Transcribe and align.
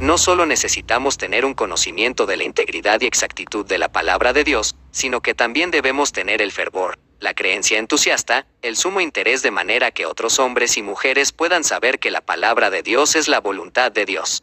No 0.00 0.16
solo 0.16 0.46
necesitamos 0.46 1.18
tener 1.18 1.44
un 1.44 1.52
conocimiento 1.52 2.24
de 2.24 2.38
la 2.38 2.44
integridad 2.44 3.02
y 3.02 3.06
exactitud 3.06 3.66
de 3.66 3.76
la 3.76 3.92
palabra 3.92 4.32
de 4.32 4.44
Dios, 4.44 4.74
sino 4.92 5.20
que 5.20 5.34
también 5.34 5.70
debemos 5.70 6.12
tener 6.12 6.40
el 6.40 6.52
fervor, 6.52 6.98
la 7.18 7.34
creencia 7.34 7.78
entusiasta, 7.78 8.46
el 8.62 8.76
sumo 8.76 9.02
interés 9.02 9.42
de 9.42 9.50
manera 9.50 9.90
que 9.90 10.06
otros 10.06 10.38
hombres 10.38 10.78
y 10.78 10.82
mujeres 10.82 11.32
puedan 11.32 11.64
saber 11.64 11.98
que 11.98 12.10
la 12.10 12.22
palabra 12.22 12.70
de 12.70 12.82
Dios 12.82 13.14
es 13.14 13.28
la 13.28 13.40
voluntad 13.40 13.92
de 13.92 14.06
Dios. 14.06 14.42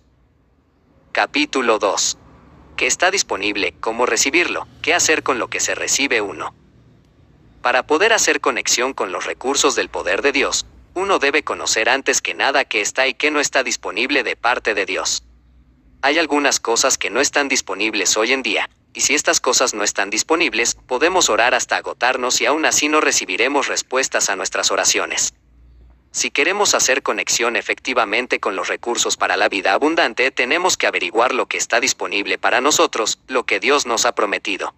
Capítulo 1.12 1.80
2. 1.80 2.20
¿Qué 2.76 2.86
está 2.86 3.10
disponible? 3.10 3.74
¿Cómo 3.80 4.06
recibirlo? 4.06 4.68
¿Qué 4.84 4.94
hacer 4.94 5.24
con 5.24 5.40
lo 5.40 5.48
que 5.48 5.60
se 5.60 5.74
recibe 5.74 6.22
uno? 6.22 6.54
Para 7.64 7.88
poder 7.88 8.14
hacer 8.14 8.42
conexión 8.42 8.94
con 8.94 9.12
los 9.12 9.26
recursos 9.26 9.76
del 9.76 9.90
poder 9.90 10.22
de 10.22 10.34
Dios, 10.34 10.68
uno 10.94 11.18
debe 11.18 11.42
conocer 11.42 11.90
antes 11.90 12.22
que 12.22 12.36
nada 12.36 12.64
qué 12.64 12.82
está 12.82 13.08
y 13.08 13.16
qué 13.16 13.32
no 13.32 13.40
está 13.40 13.64
disponible 13.64 14.22
de 14.22 14.36
parte 14.36 14.76
de 14.76 14.86
Dios. 14.86 15.24
Hay 16.02 16.20
algunas 16.20 16.60
cosas 16.60 16.98
que 16.98 17.10
no 17.10 17.20
están 17.20 17.48
disponibles 17.48 18.16
hoy 18.18 18.32
en 18.32 18.44
día, 18.44 18.70
y 18.94 19.02
si 19.02 19.16
estas 19.16 19.42
cosas 19.42 19.74
no 19.74 19.84
están 19.84 20.10
disponibles, 20.10 20.76
podemos 20.76 21.30
orar 21.30 21.54
hasta 21.54 21.78
agotarnos 21.78 22.40
y 22.42 22.46
aún 22.46 22.66
así 22.66 22.88
no 22.88 23.02
recibiremos 23.02 23.68
respuestas 23.68 24.30
a 24.30 24.36
nuestras 24.36 24.72
oraciones. 24.72 25.34
Si 26.12 26.32
queremos 26.32 26.74
hacer 26.74 27.04
conexión 27.04 27.56
efectivamente 27.56 28.40
con 28.40 28.56
los 28.56 28.68
recursos 28.68 29.18
para 29.18 29.38
la 29.38 29.50
vida 29.50 29.74
abundante, 29.74 30.32
tenemos 30.32 30.78
que 30.78 30.88
averiguar 30.88 31.34
lo 31.34 31.48
que 31.48 31.58
está 31.58 31.80
disponible 31.80 32.38
para 32.38 32.62
nosotros, 32.62 33.20
lo 33.28 33.46
que 33.46 33.60
Dios 33.60 33.86
nos 33.86 34.06
ha 34.06 34.16
prometido. 34.16 34.74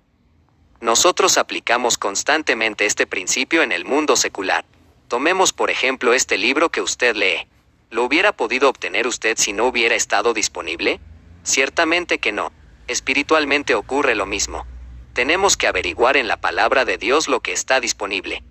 Nosotros 0.82 1.38
aplicamos 1.38 1.98
constantemente 1.98 2.86
este 2.86 3.08
principio 3.08 3.62
en 3.62 3.72
el 3.72 3.86
mundo 3.86 4.16
secular. 4.16 4.66
Tomemos 5.08 5.54
por 5.54 5.70
ejemplo 5.70 6.14
este 6.14 6.38
libro 6.38 6.70
que 6.70 6.82
usted 6.82 7.16
lee. 7.16 7.48
¿Lo 7.90 8.04
hubiera 8.04 8.34
podido 8.34 8.70
obtener 8.70 9.08
usted 9.08 9.38
si 9.38 9.54
no 9.54 9.66
hubiera 9.66 9.96
estado 9.96 10.34
disponible? 10.34 11.00
Ciertamente 11.44 12.20
que 12.20 12.32
no. 12.32 12.52
Espiritualmente 12.88 13.76
ocurre 13.76 14.16
lo 14.16 14.26
mismo. 14.26 14.66
Tenemos 15.14 15.58
que 15.58 15.68
averiguar 15.68 16.18
en 16.18 16.28
la 16.28 16.38
palabra 16.38 16.86
de 16.86 16.98
Dios 16.98 17.28
lo 17.28 17.42
que 17.42 17.52
está 17.52 17.80
disponible. 17.80 18.44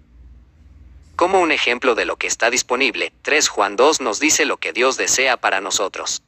Como 1.16 1.40
un 1.40 1.50
ejemplo 1.50 1.94
de 1.94 2.04
lo 2.04 2.16
que 2.16 2.28
está 2.28 2.50
disponible, 2.50 3.12
3 3.22 3.48
Juan 3.48 3.74
2 3.76 4.00
nos 4.00 4.20
dice 4.20 4.44
lo 4.44 4.58
que 4.58 4.72
Dios 4.72 4.96
desea 4.96 5.36
para 5.36 5.60
nosotros. 5.60 6.22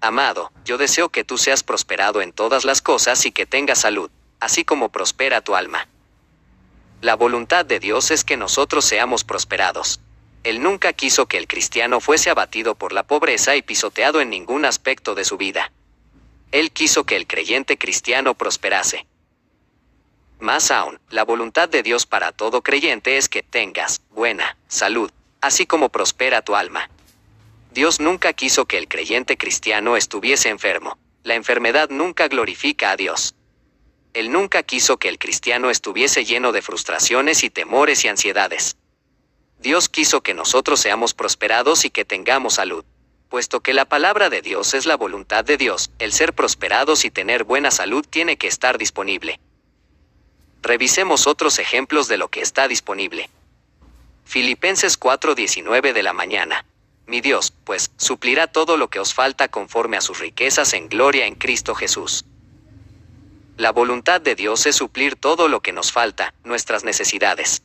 Amado, 0.00 0.52
yo 0.64 0.78
deseo 0.78 1.08
que 1.10 1.24
tú 1.24 1.38
seas 1.38 1.62
prosperado 1.62 2.22
en 2.22 2.32
todas 2.32 2.64
las 2.64 2.82
cosas 2.82 3.24
y 3.26 3.32
que 3.32 3.46
tengas 3.46 3.80
salud, 3.80 4.10
así 4.40 4.64
como 4.64 4.90
prospera 4.90 5.40
tu 5.40 5.54
alma. 5.54 5.88
La 7.00 7.14
voluntad 7.14 7.64
de 7.64 7.78
Dios 7.78 8.10
es 8.10 8.24
que 8.24 8.36
nosotros 8.36 8.84
seamos 8.84 9.22
prosperados. 9.22 10.00
Él 10.44 10.62
nunca 10.62 10.92
quiso 10.92 11.26
que 11.26 11.36
el 11.36 11.46
cristiano 11.46 12.00
fuese 12.00 12.30
abatido 12.30 12.74
por 12.74 12.92
la 12.92 13.02
pobreza 13.02 13.56
y 13.56 13.62
pisoteado 13.62 14.20
en 14.20 14.30
ningún 14.30 14.64
aspecto 14.64 15.14
de 15.14 15.24
su 15.24 15.36
vida. 15.36 15.72
Él 16.52 16.70
quiso 16.70 17.04
que 17.04 17.16
el 17.16 17.26
creyente 17.26 17.76
cristiano 17.76 18.34
prosperase. 18.34 19.06
Más 20.40 20.70
aún, 20.70 21.00
la 21.10 21.24
voluntad 21.24 21.68
de 21.68 21.82
Dios 21.82 22.06
para 22.06 22.32
todo 22.32 22.62
creyente 22.62 23.16
es 23.16 23.28
que 23.28 23.42
tengas 23.42 24.00
buena 24.10 24.56
salud, 24.68 25.10
así 25.40 25.66
como 25.66 25.88
prospera 25.88 26.42
tu 26.42 26.54
alma. 26.54 26.88
Dios 27.72 28.00
nunca 28.00 28.32
quiso 28.32 28.66
que 28.66 28.78
el 28.78 28.88
creyente 28.88 29.36
cristiano 29.36 29.96
estuviese 29.96 30.48
enfermo. 30.48 30.96
La 31.24 31.34
enfermedad 31.34 31.90
nunca 31.90 32.28
glorifica 32.28 32.92
a 32.92 32.96
Dios. 32.96 33.34
Él 34.14 34.32
nunca 34.32 34.62
quiso 34.62 34.96
que 34.96 35.08
el 35.08 35.18
cristiano 35.18 35.70
estuviese 35.70 36.24
lleno 36.24 36.52
de 36.52 36.62
frustraciones 36.62 37.44
y 37.44 37.50
temores 37.50 38.04
y 38.04 38.08
ansiedades. 38.08 38.76
Dios 39.58 39.88
quiso 39.88 40.22
que 40.22 40.34
nosotros 40.34 40.78
seamos 40.78 41.14
prosperados 41.14 41.84
y 41.84 41.90
que 41.90 42.04
tengamos 42.04 42.54
salud. 42.54 42.84
Puesto 43.28 43.60
que 43.60 43.74
la 43.74 43.84
palabra 43.84 44.30
de 44.30 44.40
Dios 44.40 44.72
es 44.72 44.86
la 44.86 44.96
voluntad 44.96 45.44
de 45.44 45.56
Dios, 45.56 45.90
el 45.98 46.12
ser 46.12 46.32
prosperados 46.32 47.04
y 47.04 47.10
tener 47.10 47.44
buena 47.44 47.70
salud 47.70 48.06
tiene 48.08 48.38
que 48.38 48.46
estar 48.46 48.78
disponible. 48.78 49.40
Revisemos 50.62 51.26
otros 51.26 51.58
ejemplos 51.58 52.08
de 52.08 52.18
lo 52.18 52.28
que 52.28 52.40
está 52.40 52.68
disponible. 52.68 53.28
Filipenses 54.24 54.98
4:19 54.98 55.92
de 55.92 56.02
la 56.02 56.12
mañana. 56.12 56.64
Mi 57.06 57.20
Dios, 57.20 57.52
pues, 57.64 57.90
suplirá 57.96 58.46
todo 58.46 58.76
lo 58.76 58.88
que 58.90 59.00
os 59.00 59.14
falta 59.14 59.48
conforme 59.48 59.96
a 59.96 60.02
sus 60.02 60.20
riquezas 60.20 60.72
en 60.74 60.88
gloria 60.88 61.26
en 61.26 61.34
Cristo 61.34 61.74
Jesús. 61.74 62.24
La 63.56 63.72
voluntad 63.72 64.20
de 64.20 64.34
Dios 64.34 64.66
es 64.66 64.76
suplir 64.76 65.16
todo 65.16 65.48
lo 65.48 65.60
que 65.62 65.72
nos 65.72 65.90
falta, 65.90 66.34
nuestras 66.44 66.84
necesidades. 66.84 67.62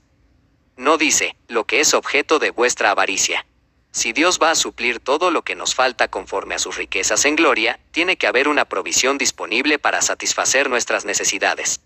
No 0.75 0.97
dice, 0.97 1.35
lo 1.47 1.66
que 1.66 1.79
es 1.79 1.94
objeto 1.94 2.39
de 2.39 2.50
vuestra 2.50 2.91
avaricia. 2.91 3.45
Si 3.91 4.11
Dios 4.11 4.39
va 4.41 4.50
a 4.50 4.56
suplir 4.56 5.00
todo 5.00 5.29
lo 5.29 5.44
que 5.44 5.56
nos 5.56 5.75
falta 5.75 6.07
conforme 6.07 6.56
a 6.56 6.59
sus 6.59 6.78
riquezas 6.78 7.25
en 7.25 7.35
gloria, 7.35 7.79
tiene 7.91 8.17
que 8.17 8.25
haber 8.25 8.47
una 8.47 8.66
provisión 8.66 9.19
disponible 9.19 9.78
para 9.78 10.01
satisfacer 10.01 10.67
nuestras 10.69 11.06
necesidades. 11.06 11.79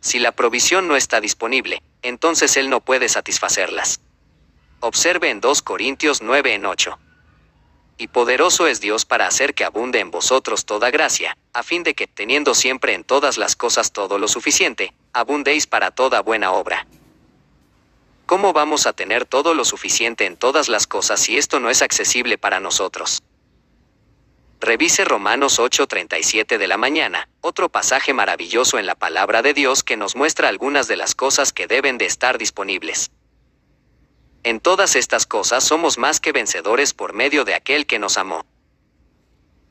Si 0.00 0.20
la 0.20 0.30
provisión 0.30 0.86
no 0.86 0.94
está 0.94 1.20
disponible, 1.20 1.82
entonces 2.02 2.56
Él 2.56 2.70
no 2.70 2.80
puede 2.84 3.08
satisfacerlas. 3.08 4.00
Observe 4.78 5.30
en 5.30 5.40
2 5.40 5.62
Corintios 5.62 6.22
9 6.22 6.54
en 6.54 6.66
8. 6.66 6.98
Y 7.96 8.08
poderoso 8.08 8.68
es 8.68 8.80
Dios 8.80 9.04
para 9.04 9.26
hacer 9.26 9.54
que 9.54 9.64
abunde 9.64 9.98
en 9.98 10.12
vosotros 10.12 10.66
toda 10.66 10.90
gracia, 10.90 11.36
a 11.52 11.64
fin 11.64 11.82
de 11.82 11.94
que, 11.94 12.06
teniendo 12.06 12.54
siempre 12.54 12.94
en 12.94 13.02
todas 13.02 13.38
las 13.38 13.56
cosas 13.56 13.92
todo 13.92 14.18
lo 14.18 14.28
suficiente, 14.28 14.92
abundéis 15.12 15.66
para 15.66 15.90
toda 15.90 16.20
buena 16.20 16.52
obra. 16.52 16.86
¿Cómo 18.26 18.54
vamos 18.54 18.86
a 18.86 18.94
tener 18.94 19.26
todo 19.26 19.52
lo 19.52 19.66
suficiente 19.66 20.24
en 20.24 20.36
todas 20.36 20.68
las 20.68 20.86
cosas 20.86 21.20
si 21.20 21.36
esto 21.36 21.60
no 21.60 21.68
es 21.68 21.82
accesible 21.82 22.38
para 22.38 22.58
nosotros? 22.58 23.22
Revise 24.60 25.04
Romanos 25.04 25.58
8:37 25.58 26.56
de 26.56 26.66
la 26.66 26.78
mañana, 26.78 27.28
otro 27.42 27.68
pasaje 27.68 28.14
maravilloso 28.14 28.78
en 28.78 28.86
la 28.86 28.94
palabra 28.94 29.42
de 29.42 29.52
Dios 29.52 29.82
que 29.82 29.98
nos 29.98 30.16
muestra 30.16 30.48
algunas 30.48 30.88
de 30.88 30.96
las 30.96 31.14
cosas 31.14 31.52
que 31.52 31.66
deben 31.66 31.98
de 31.98 32.06
estar 32.06 32.38
disponibles. 32.38 33.10
En 34.42 34.60
todas 34.60 34.96
estas 34.96 35.26
cosas 35.26 35.62
somos 35.64 35.98
más 35.98 36.18
que 36.18 36.32
vencedores 36.32 36.94
por 36.94 37.12
medio 37.12 37.44
de 37.44 37.54
aquel 37.54 37.84
que 37.84 37.98
nos 37.98 38.16
amó. 38.16 38.46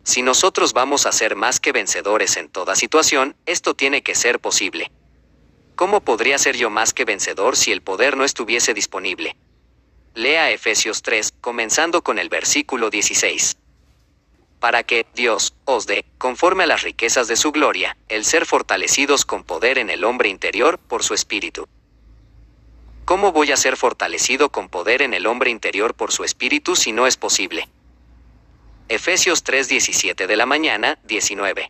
Si 0.04 0.22
nosotros 0.22 0.74
vamos 0.74 1.08
a 1.08 1.12
ser 1.12 1.36
más 1.36 1.60
que 1.60 1.72
vencedores 1.72 2.38
en 2.38 2.50
toda 2.50 2.76
situación, 2.76 3.36
esto 3.48 3.74
tiene 3.74 4.04
que 4.04 4.14
ser 4.14 4.40
posible. 4.40 4.92
¿Cómo 5.76 6.02
podría 6.02 6.38
ser 6.38 6.56
yo 6.56 6.70
más 6.70 6.94
que 6.94 7.06
vencedor 7.06 7.56
si 7.56 7.72
el 7.72 7.82
poder 7.82 8.18
no 8.18 8.24
estuviese 8.24 8.74
disponible? 8.74 9.36
Lea 10.14 10.52
Efesios 10.52 11.02
3, 11.02 11.34
comenzando 11.42 12.04
con 12.04 12.20
el 12.20 12.30
versículo 12.30 12.90
16 12.90 13.58
para 14.64 14.84
que 14.84 15.06
Dios 15.14 15.56
os 15.66 15.88
dé, 15.88 16.06
conforme 16.18 16.64
a 16.64 16.68
las 16.68 16.84
riquezas 16.84 17.28
de 17.28 17.36
su 17.36 17.52
gloria, 17.52 17.98
el 18.08 18.24
ser 18.24 18.46
fortalecidos 18.46 19.26
con 19.26 19.44
poder 19.44 19.78
en 19.78 19.90
el 19.90 20.06
hombre 20.06 20.30
interior 20.30 20.80
por 20.80 21.04
su 21.04 21.14
espíritu. 21.14 21.68
¿Cómo 23.04 23.34
voy 23.34 23.52
a 23.52 23.58
ser 23.58 23.76
fortalecido 23.76 24.54
con 24.54 24.70
poder 24.70 25.02
en 25.02 25.14
el 25.14 25.28
hombre 25.28 25.52
interior 25.52 25.96
por 25.96 26.14
su 26.14 26.24
espíritu 26.24 26.78
si 26.78 26.94
no 26.94 27.08
es 27.08 27.18
posible? 27.18 27.68
Efesios 28.88 29.44
3:17 29.44 30.28
de 30.28 30.36
la 30.38 30.46
mañana, 30.46 30.98
19. 31.04 31.70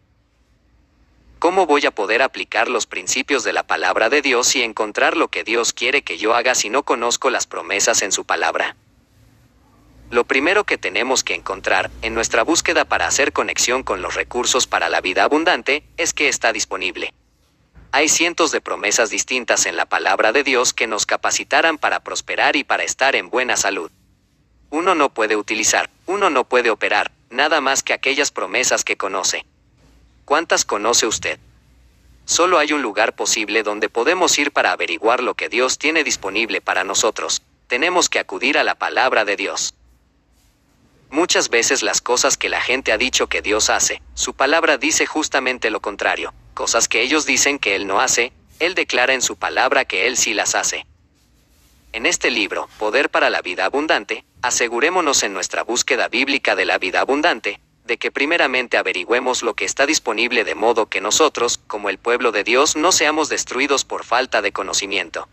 ¿Cómo 1.41 1.65
voy 1.65 1.83
a 1.87 1.89
poder 1.89 2.21
aplicar 2.21 2.67
los 2.67 2.85
principios 2.85 3.43
de 3.43 3.51
la 3.51 3.63
palabra 3.63 4.09
de 4.09 4.21
Dios 4.21 4.55
y 4.55 4.61
encontrar 4.61 5.17
lo 5.17 5.29
que 5.29 5.43
Dios 5.43 5.73
quiere 5.73 6.03
que 6.03 6.19
yo 6.19 6.35
haga 6.35 6.53
si 6.53 6.69
no 6.69 6.83
conozco 6.83 7.31
las 7.31 7.47
promesas 7.47 8.03
en 8.03 8.11
su 8.11 8.25
palabra? 8.25 8.75
Lo 10.11 10.23
primero 10.23 10.65
que 10.65 10.77
tenemos 10.77 11.23
que 11.23 11.33
encontrar, 11.33 11.89
en 12.03 12.13
nuestra 12.13 12.43
búsqueda 12.43 12.85
para 12.85 13.07
hacer 13.07 13.33
conexión 13.33 13.81
con 13.81 14.03
los 14.03 14.13
recursos 14.13 14.67
para 14.67 14.87
la 14.87 15.01
vida 15.01 15.23
abundante, 15.23 15.83
es 15.97 16.13
que 16.13 16.27
está 16.27 16.53
disponible. 16.53 17.11
Hay 17.91 18.07
cientos 18.07 18.51
de 18.51 18.61
promesas 18.61 19.09
distintas 19.09 19.65
en 19.65 19.77
la 19.77 19.87
palabra 19.87 20.33
de 20.33 20.43
Dios 20.43 20.73
que 20.73 20.85
nos 20.85 21.07
capacitarán 21.07 21.79
para 21.79 22.01
prosperar 22.01 22.55
y 22.55 22.63
para 22.63 22.83
estar 22.83 23.15
en 23.15 23.31
buena 23.31 23.57
salud. 23.57 23.89
Uno 24.69 24.93
no 24.93 25.11
puede 25.11 25.35
utilizar, 25.35 25.89
uno 26.05 26.29
no 26.29 26.43
puede 26.43 26.69
operar, 26.69 27.11
nada 27.31 27.61
más 27.61 27.81
que 27.81 27.93
aquellas 27.93 28.29
promesas 28.29 28.83
que 28.83 28.95
conoce. 28.95 29.43
¿Cuántas 30.31 30.63
conoce 30.63 31.07
usted? 31.07 31.39
Solo 32.23 32.57
hay 32.57 32.71
un 32.71 32.81
lugar 32.81 33.17
posible 33.17 33.63
donde 33.63 33.89
podemos 33.89 34.39
ir 34.39 34.53
para 34.53 34.71
averiguar 34.71 35.21
lo 35.21 35.33
que 35.33 35.49
Dios 35.49 35.77
tiene 35.77 36.05
disponible 36.05 36.61
para 36.61 36.85
nosotros. 36.85 37.41
Tenemos 37.67 38.07
que 38.07 38.17
acudir 38.17 38.57
a 38.57 38.63
la 38.63 38.75
palabra 38.75 39.25
de 39.25 39.35
Dios. 39.35 39.73
Muchas 41.09 41.49
veces 41.49 41.83
las 41.83 41.99
cosas 41.99 42.37
que 42.37 42.47
la 42.47 42.61
gente 42.61 42.93
ha 42.93 42.97
dicho 42.97 43.27
que 43.27 43.41
Dios 43.41 43.69
hace, 43.69 44.01
su 44.13 44.33
palabra 44.33 44.77
dice 44.77 45.05
justamente 45.05 45.69
lo 45.69 45.81
contrario, 45.81 46.33
cosas 46.53 46.87
que 46.87 47.01
ellos 47.01 47.25
dicen 47.25 47.59
que 47.59 47.75
Él 47.75 47.85
no 47.85 47.99
hace, 47.99 48.31
Él 48.59 48.73
declara 48.73 49.13
en 49.13 49.21
su 49.21 49.35
palabra 49.35 49.83
que 49.83 50.07
Él 50.07 50.15
sí 50.15 50.33
las 50.33 50.55
hace. 50.55 50.85
En 51.91 52.05
este 52.05 52.31
libro, 52.31 52.69
Poder 52.79 53.09
para 53.09 53.29
la 53.29 53.41
Vida 53.41 53.65
Abundante, 53.65 54.23
asegurémonos 54.41 55.23
en 55.23 55.33
nuestra 55.33 55.63
búsqueda 55.63 56.07
bíblica 56.07 56.55
de 56.55 56.63
la 56.63 56.77
vida 56.77 57.01
abundante, 57.01 57.59
de 57.85 57.97
que 57.97 58.11
primeramente 58.11 58.77
averigüemos 58.77 59.43
lo 59.43 59.53
que 59.53 59.65
está 59.65 59.85
disponible 59.85 60.43
de 60.43 60.55
modo 60.55 60.87
que 60.87 61.01
nosotros, 61.01 61.59
como 61.67 61.89
el 61.89 61.97
pueblo 61.97 62.31
de 62.31 62.43
Dios, 62.43 62.75
no 62.75 62.91
seamos 62.91 63.29
destruidos 63.29 63.85
por 63.85 64.03
falta 64.03 64.41
de 64.41 64.51
conocimiento. 64.51 65.27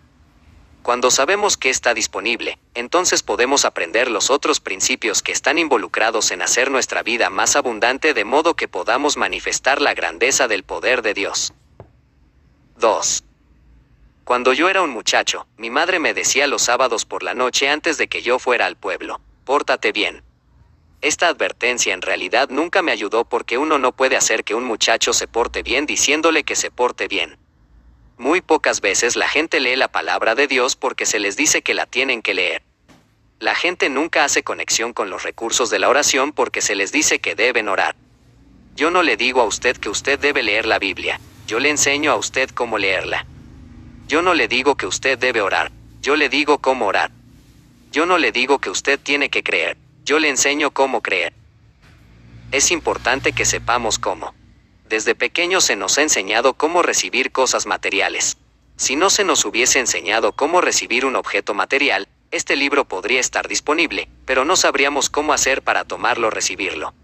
Cuando 0.83 1.11
sabemos 1.11 1.59
que 1.59 1.69
está 1.69 1.93
disponible, 1.93 2.59
entonces 2.75 3.23
podemos 3.23 3.65
aprender 3.65 4.11
los 4.11 4.31
otros 4.31 4.61
principios 4.61 5.23
que 5.23 5.33
están 5.33 5.59
involucrados 5.59 6.31
en 6.31 6.41
hacer 6.41 6.71
nuestra 6.71 7.03
vida 7.03 7.29
más 7.29 7.57
abundante 7.57 8.15
de 8.15 8.25
modo 8.25 8.55
que 8.55 8.69
podamos 8.69 9.17
manifestar 9.19 9.83
la 9.83 9.93
grandeza 9.93 10.49
del 10.49 10.63
poder 10.63 11.03
de 11.03 11.13
Dios. 11.13 11.53
2. 12.79 13.25
Cuando 14.25 14.53
yo 14.53 14.69
era 14.69 14.83
un 14.83 14.91
muchacho, 14.91 15.47
mi 15.57 15.69
madre 15.69 15.99
me 15.99 16.15
decía 16.15 16.47
los 16.47 16.63
sábados 16.63 17.05
por 17.05 17.23
la 17.23 17.35
noche 17.35 17.69
antes 17.69 17.99
de 17.99 18.09
que 18.09 18.23
yo 18.23 18.39
fuera 18.39 18.67
al 18.67 18.77
pueblo, 18.77 19.21
pórtate 19.45 19.93
bien. 19.93 20.23
Esta 21.01 21.29
advertencia 21.29 21.95
en 21.95 22.03
realidad 22.03 22.49
nunca 22.51 22.83
me 22.83 22.91
ayudó 22.91 23.25
porque 23.25 23.57
uno 23.57 23.79
no 23.79 23.93
puede 23.93 24.17
hacer 24.17 24.43
que 24.43 24.57
un 24.57 24.65
muchacho 24.65 25.13
se 25.13 25.29
porte 25.29 25.63
bien 25.63 25.87
diciéndole 25.87 26.43
que 26.43 26.57
se 26.57 26.73
porte 26.73 27.07
bien. 27.07 27.37
Muy 28.17 28.41
pocas 28.41 28.81
veces 28.81 29.15
la 29.15 29.29
gente 29.29 29.61
lee 29.61 29.77
la 29.77 29.87
palabra 29.87 30.35
de 30.35 30.49
Dios 30.49 30.75
porque 30.75 31.07
se 31.07 31.21
les 31.21 31.37
dice 31.37 31.63
que 31.63 31.75
la 31.75 31.87
tienen 31.87 32.21
que 32.21 32.35
leer. 32.35 32.63
La 33.39 33.55
gente 33.55 33.89
nunca 33.89 34.25
hace 34.25 34.43
conexión 34.43 34.93
con 34.93 35.09
los 35.09 35.23
recursos 35.23 35.71
de 35.71 35.79
la 35.79 35.89
oración 35.89 36.33
porque 36.33 36.61
se 36.61 36.75
les 36.75 36.91
dice 36.91 37.21
que 37.21 37.37
deben 37.37 37.69
orar. 37.69 37.95
Yo 38.75 38.91
no 38.91 39.05
le 39.05 39.17
digo 39.17 39.41
a 39.41 39.45
usted 39.45 39.77
que 39.77 39.89
usted 39.89 40.19
debe 40.19 40.43
leer 40.43 40.67
la 40.67 40.81
Biblia, 40.81 41.21
yo 41.47 41.61
le 41.61 41.71
enseño 41.71 42.11
a 42.11 42.17
usted 42.17 42.51
cómo 42.51 42.77
leerla. 42.77 43.25
Yo 44.09 44.23
no 44.23 44.35
le 44.35 44.49
digo 44.49 44.77
que 44.77 44.87
usted 44.87 45.17
debe 45.17 45.41
orar, 45.43 45.71
yo 46.03 46.17
le 46.17 46.29
digo 46.29 46.59
cómo 46.59 46.87
orar. 46.87 47.13
Yo 47.93 48.05
no 48.05 48.19
le 48.19 48.33
digo 48.33 48.59
que 48.59 48.71
usted 48.71 48.99
tiene 48.99 49.31
que 49.31 49.45
creer, 49.45 49.77
yo 50.09 50.19
le 50.19 50.31
enseño 50.31 50.71
cómo 50.71 51.03
creer. 51.03 51.35
Es 52.51 52.71
importante 52.71 53.35
que 53.35 53.45
sepamos 53.45 53.99
cómo. 53.99 54.35
Desde 54.89 55.15
pequeños 55.15 55.65
se 55.65 55.77
nos 55.77 55.99
ha 55.99 56.03
enseñado 56.03 56.55
cómo 56.55 56.81
recibir 56.81 57.31
cosas 57.31 57.67
materiales. 57.67 58.39
Si 58.77 58.97
no 58.97 59.11
se 59.11 59.23
nos 59.23 59.45
hubiese 59.45 59.81
enseñado 59.81 60.33
cómo 60.33 60.63
recibir 60.63 61.05
un 61.05 61.15
objeto 61.15 61.53
material, 61.53 62.09
este 62.31 62.57
libro 62.57 62.87
podría 62.87 63.21
estar 63.21 63.49
disponible, 63.49 64.09
pero 64.25 64.47
no 64.47 64.57
sabríamos 64.57 65.11
cómo 65.11 65.35
hacer 65.35 65.61
para 65.61 65.85
tomarlo 65.85 66.29
o 66.29 66.31
recibirlo. 66.31 66.95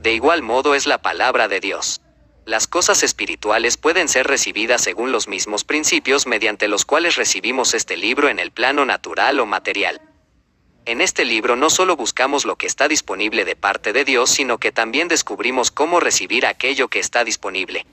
De 0.00 0.14
igual 0.14 0.40
modo 0.40 0.74
es 0.74 0.86
la 0.86 1.02
palabra 1.02 1.46
de 1.46 1.60
Dios. 1.60 2.00
Las 2.46 2.66
cosas 2.66 3.02
espirituales 3.02 3.76
pueden 3.76 4.08
ser 4.08 4.26
recibidas 4.28 4.80
según 4.80 5.12
los 5.12 5.28
mismos 5.28 5.64
principios 5.64 6.26
mediante 6.26 6.68
los 6.68 6.86
cuales 6.86 7.16
recibimos 7.16 7.74
este 7.74 7.98
libro 7.98 8.30
en 8.30 8.38
el 8.38 8.50
plano 8.50 8.86
natural 8.86 9.40
o 9.40 9.44
material. 9.44 10.00
En 10.86 11.00
este 11.00 11.24
libro 11.24 11.56
no 11.56 11.70
solo 11.70 11.96
buscamos 11.96 12.44
lo 12.44 12.56
que 12.56 12.66
está 12.66 12.88
disponible 12.88 13.46
de 13.46 13.56
parte 13.56 13.94
de 13.94 14.04
Dios, 14.04 14.28
sino 14.28 14.58
que 14.58 14.70
también 14.70 15.08
descubrimos 15.08 15.70
cómo 15.70 15.98
recibir 15.98 16.44
aquello 16.44 16.88
que 16.88 16.98
está 16.98 17.24
disponible. 17.24 17.86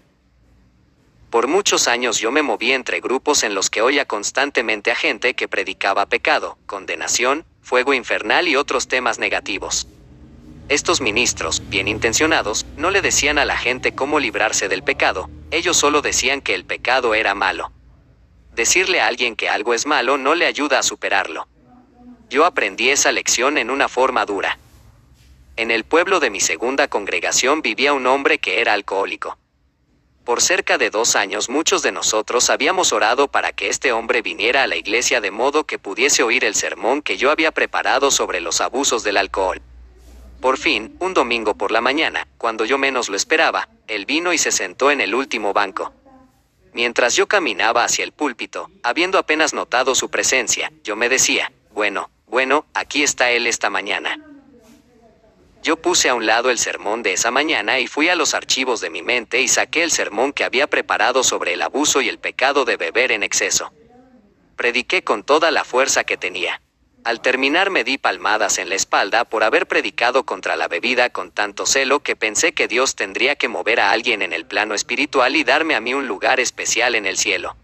Por 1.30 1.48
muchos 1.48 1.88
años 1.88 2.20
yo 2.20 2.32
me 2.32 2.42
moví 2.42 2.74
entre 2.74 3.00
grupos 3.00 3.44
en 3.44 3.56
los 3.56 3.70
que 3.70 3.82
oía 3.82 4.04
constantemente 4.04 4.92
a 4.92 4.96
gente 4.96 5.36
que 5.36 5.48
predicaba 5.48 6.06
pecado, 6.08 6.58
condenación, 6.66 7.46
fuego 7.62 7.94
infernal 7.94 8.50
y 8.50 8.58
otros 8.58 8.90
temas 8.90 9.20
negativos. 9.20 9.88
Estos 10.68 11.00
ministros, 11.00 11.62
bien 11.70 11.88
intencionados, 11.88 12.66
no 12.76 12.92
le 12.92 13.02
decían 13.02 13.38
a 13.38 13.46
la 13.46 13.56
gente 13.56 13.96
cómo 13.96 14.20
librarse 14.20 14.68
del 14.68 14.84
pecado, 14.84 15.30
ellos 15.52 15.78
solo 15.78 16.02
decían 16.02 16.42
que 16.42 16.56
el 16.56 16.66
pecado 16.66 17.16
era 17.16 17.36
malo. 17.36 17.72
Decirle 18.54 19.00
a 19.00 19.08
alguien 19.08 19.38
que 19.38 19.48
algo 19.48 19.74
es 19.74 19.86
malo 19.86 20.18
no 20.18 20.36
le 20.36 20.46
ayuda 20.46 20.80
a 20.80 20.84
superarlo. 20.84 21.48
Yo 22.32 22.46
aprendí 22.46 22.90
esa 22.90 23.12
lección 23.12 23.58
en 23.58 23.70
una 23.70 23.90
forma 23.90 24.26
dura. 24.26 24.58
En 25.58 25.70
el 25.70 25.84
pueblo 25.84 26.22
de 26.22 26.30
mi 26.30 26.40
segunda 26.40 26.88
congregación 26.88 27.62
vivía 27.62 27.92
un 27.92 28.08
hombre 28.08 28.40
que 28.40 28.62
era 28.62 28.72
alcohólico. 28.72 29.38
Por 30.24 30.42
cerca 30.42 30.78
de 30.78 30.90
dos 30.90 31.18
años 31.18 31.50
muchos 31.50 31.82
de 31.84 31.92
nosotros 31.92 32.50
habíamos 32.50 32.94
orado 32.94 33.28
para 33.28 33.52
que 33.52 33.68
este 33.68 33.92
hombre 33.92 34.22
viniera 34.22 34.64
a 34.64 34.68
la 34.68 34.78
iglesia 34.78 35.20
de 35.20 35.30
modo 35.30 35.66
que 35.66 35.78
pudiese 35.78 36.24
oír 36.24 36.46
el 36.46 36.56
sermón 36.56 37.02
que 37.02 37.18
yo 37.18 37.32
había 37.32 37.52
preparado 37.52 38.12
sobre 38.12 38.40
los 38.40 38.62
abusos 38.62 39.04
del 39.04 39.18
alcohol. 39.18 39.62
Por 40.40 40.58
fin, 40.58 40.96
un 41.00 41.14
domingo 41.14 41.56
por 41.56 41.72
la 41.72 41.82
mañana, 41.82 42.30
cuando 42.38 42.64
yo 42.64 42.78
menos 42.78 43.10
lo 43.10 43.18
esperaba, 43.18 43.68
él 43.88 44.06
vino 44.06 44.32
y 44.32 44.38
se 44.38 44.54
sentó 44.54 44.90
en 44.90 45.02
el 45.02 45.16
último 45.16 45.52
banco. 45.52 45.92
Mientras 46.72 47.14
yo 47.18 47.28
caminaba 47.28 47.84
hacia 47.84 48.06
el 48.06 48.14
púlpito, 48.14 48.72
habiendo 48.84 49.18
apenas 49.18 49.54
notado 49.54 49.96
su 49.96 50.10
presencia, 50.10 50.72
yo 50.82 50.96
me 50.96 51.10
decía, 51.10 51.52
bueno, 51.74 52.10
bueno, 52.32 52.66
aquí 52.74 53.04
está 53.04 53.30
él 53.30 53.46
esta 53.46 53.70
mañana. 53.70 54.18
Yo 55.62 55.76
puse 55.76 56.08
a 56.08 56.16
un 56.16 56.26
lado 56.26 56.50
el 56.50 56.58
sermón 56.58 57.04
de 57.04 57.12
esa 57.12 57.30
mañana 57.30 57.80
y 57.80 57.88
fui 57.88 58.08
a 58.08 58.16
los 58.16 58.34
archivos 58.34 58.80
de 58.80 58.90
mi 58.90 59.02
mente 59.02 59.42
y 59.42 59.50
saqué 59.50 59.84
el 59.84 59.92
sermón 59.92 60.32
que 60.32 60.46
había 60.46 60.68
preparado 60.68 61.24
sobre 61.24 61.54
el 61.54 61.62
abuso 61.62 62.02
y 62.02 62.08
el 62.08 62.20
pecado 62.20 62.64
de 62.64 62.78
beber 62.78 63.12
en 63.12 63.24
exceso. 63.24 63.74
Prediqué 64.56 65.04
con 65.04 65.24
toda 65.24 65.52
la 65.52 65.66
fuerza 65.66 66.06
que 66.06 66.16
tenía. 66.16 66.62
Al 67.04 67.20
terminar 67.20 67.70
me 67.70 67.84
di 67.84 67.98
palmadas 67.98 68.60
en 68.60 68.70
la 68.70 68.76
espalda 68.76 69.26
por 69.26 69.44
haber 69.44 69.68
predicado 69.68 70.24
contra 70.26 70.56
la 70.56 70.70
bebida 70.70 71.10
con 71.10 71.32
tanto 71.32 71.66
celo 71.66 72.00
que 72.00 72.16
pensé 72.16 72.54
que 72.54 72.70
Dios 72.70 72.96
tendría 72.96 73.36
que 73.36 73.50
mover 73.50 73.82
a 73.82 73.92
alguien 73.92 74.22
en 74.22 74.32
el 74.32 74.46
plano 74.46 74.74
espiritual 74.74 75.36
y 75.36 75.44
darme 75.44 75.76
a 75.76 75.82
mí 75.82 75.94
un 75.94 76.08
lugar 76.08 76.40
especial 76.40 76.96
en 76.96 77.08
el 77.08 77.18
cielo. 77.18 77.58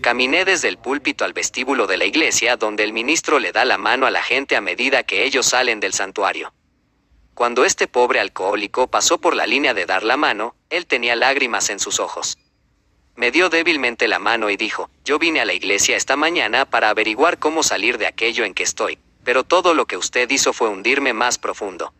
Caminé 0.00 0.44
desde 0.44 0.68
el 0.68 0.78
púlpito 0.78 1.24
al 1.24 1.32
vestíbulo 1.32 1.86
de 1.86 1.96
la 1.96 2.04
iglesia 2.04 2.56
donde 2.56 2.84
el 2.84 2.92
ministro 2.92 3.38
le 3.38 3.52
da 3.52 3.64
la 3.64 3.78
mano 3.78 4.06
a 4.06 4.10
la 4.10 4.22
gente 4.22 4.54
a 4.54 4.60
medida 4.60 5.02
que 5.02 5.24
ellos 5.24 5.46
salen 5.46 5.80
del 5.80 5.92
santuario. 5.92 6.52
Cuando 7.34 7.64
este 7.64 7.88
pobre 7.88 8.20
alcohólico 8.20 8.86
pasó 8.86 9.18
por 9.18 9.34
la 9.34 9.46
línea 9.46 9.74
de 9.74 9.84
dar 9.84 10.04
la 10.04 10.16
mano, 10.16 10.54
él 10.70 10.86
tenía 10.86 11.16
lágrimas 11.16 11.70
en 11.70 11.80
sus 11.80 12.00
ojos. 12.00 12.38
Me 13.16 13.30
dio 13.30 13.48
débilmente 13.48 14.08
la 14.08 14.18
mano 14.18 14.48
y 14.48 14.56
dijo, 14.56 14.90
yo 15.04 15.18
vine 15.18 15.40
a 15.40 15.44
la 15.44 15.54
iglesia 15.54 15.96
esta 15.96 16.16
mañana 16.16 16.66
para 16.66 16.88
averiguar 16.88 17.38
cómo 17.38 17.62
salir 17.62 17.98
de 17.98 18.06
aquello 18.06 18.44
en 18.44 18.54
que 18.54 18.62
estoy, 18.62 18.98
pero 19.24 19.42
todo 19.42 19.74
lo 19.74 19.86
que 19.86 19.96
usted 19.96 20.30
hizo 20.30 20.52
fue 20.52 20.68
hundirme 20.68 21.14
más 21.14 21.36
profundo. 21.36 21.92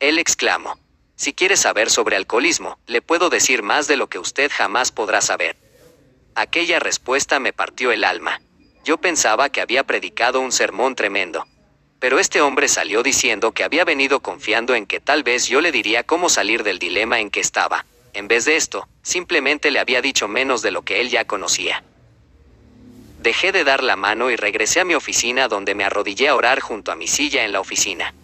Él 0.00 0.18
exclamó, 0.18 0.78
si 1.14 1.34
quiere 1.34 1.56
saber 1.56 1.90
sobre 1.90 2.16
alcoholismo, 2.16 2.78
le 2.86 3.02
puedo 3.02 3.28
decir 3.28 3.62
más 3.62 3.88
de 3.88 3.96
lo 3.96 4.08
que 4.08 4.18
usted 4.18 4.50
jamás 4.54 4.92
podrá 4.92 5.20
saber. 5.20 5.56
Aquella 6.38 6.78
respuesta 6.78 7.40
me 7.40 7.52
partió 7.52 7.90
el 7.90 8.04
alma. 8.04 8.40
Yo 8.84 8.98
pensaba 8.98 9.48
que 9.48 9.60
había 9.60 9.82
predicado 9.82 10.40
un 10.40 10.52
sermón 10.52 10.94
tremendo. 10.94 11.44
Pero 11.98 12.20
este 12.20 12.40
hombre 12.40 12.68
salió 12.68 13.02
diciendo 13.02 13.50
que 13.50 13.64
había 13.64 13.84
venido 13.84 14.20
confiando 14.20 14.76
en 14.76 14.86
que 14.86 15.00
tal 15.00 15.24
vez 15.24 15.48
yo 15.48 15.60
le 15.60 15.72
diría 15.72 16.04
cómo 16.04 16.28
salir 16.28 16.62
del 16.62 16.78
dilema 16.78 17.18
en 17.18 17.30
que 17.30 17.40
estaba. 17.40 17.86
En 18.12 18.28
vez 18.28 18.44
de 18.44 18.54
esto, 18.54 18.86
simplemente 19.02 19.72
le 19.72 19.80
había 19.80 20.00
dicho 20.00 20.28
menos 20.28 20.62
de 20.62 20.70
lo 20.70 20.82
que 20.82 21.00
él 21.00 21.10
ya 21.10 21.24
conocía. 21.24 21.82
Dejé 23.18 23.50
de 23.50 23.64
dar 23.64 23.82
la 23.82 23.96
mano 23.96 24.30
y 24.30 24.36
regresé 24.36 24.78
a 24.78 24.84
mi 24.84 24.94
oficina 24.94 25.48
donde 25.48 25.74
me 25.74 25.82
arrodillé 25.82 26.28
a 26.28 26.36
orar 26.36 26.60
junto 26.60 26.92
a 26.92 26.94
mi 26.94 27.08
silla 27.08 27.44
en 27.44 27.50
la 27.50 27.58
oficina. 27.58 28.14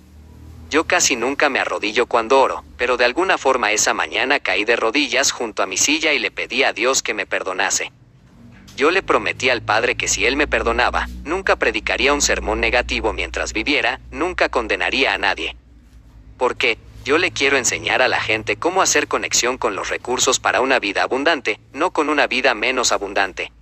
Yo 0.71 0.85
casi 0.85 1.16
nunca 1.16 1.49
me 1.49 1.59
arrodillo 1.59 2.06
cuando 2.06 2.40
oro, 2.40 2.62
pero 2.76 2.97
de 2.97 3.06
alguna 3.06 3.38
forma 3.38 3.73
esa 3.73 3.92
mañana 3.92 4.38
caí 4.38 4.64
de 4.64 4.76
rodillas 4.76 5.33
junto 5.33 5.64
a 5.64 5.66
mi 5.66 5.76
silla 5.76 6.12
y 6.12 6.21
le 6.21 6.30
pedí 6.30 6.62
a 6.62 6.73
Dios 6.73 7.02
que 7.02 7.12
me 7.12 7.26
perdonase. 7.26 7.90
Yo 8.76 8.90
le 8.90 9.02
prometí 9.02 9.50
al 9.50 9.62
Padre 9.62 9.95
que 9.97 10.09
si 10.09 10.26
Él 10.26 10.37
me 10.37 10.49
perdonaba, 10.49 11.07
nunca 11.23 11.57
predicaría 11.57 12.12
un 12.12 12.21
sermón 12.21 12.61
negativo 12.61 13.12
mientras 13.12 13.52
viviera, 13.52 14.00
nunca 14.11 14.49
condenaría 14.49 15.14
a 15.14 15.19
nadie. 15.19 15.57
Porque, 16.38 16.78
yo 17.04 17.19
le 17.19 17.31
quiero 17.31 17.57
enseñar 17.57 18.02
a 18.02 18.09
la 18.09 18.21
gente 18.21 18.57
cómo 18.57 18.83
hacer 18.83 19.07
conexión 19.07 19.59
con 19.59 19.76
los 19.76 19.90
recursos 19.90 20.40
para 20.40 20.61
una 20.61 20.81
vida 20.81 21.02
abundante, 21.02 21.61
no 21.73 21.93
con 21.93 22.09
una 22.09 22.26
vida 22.26 22.54
menos 22.54 22.90
abundante. 22.90 23.52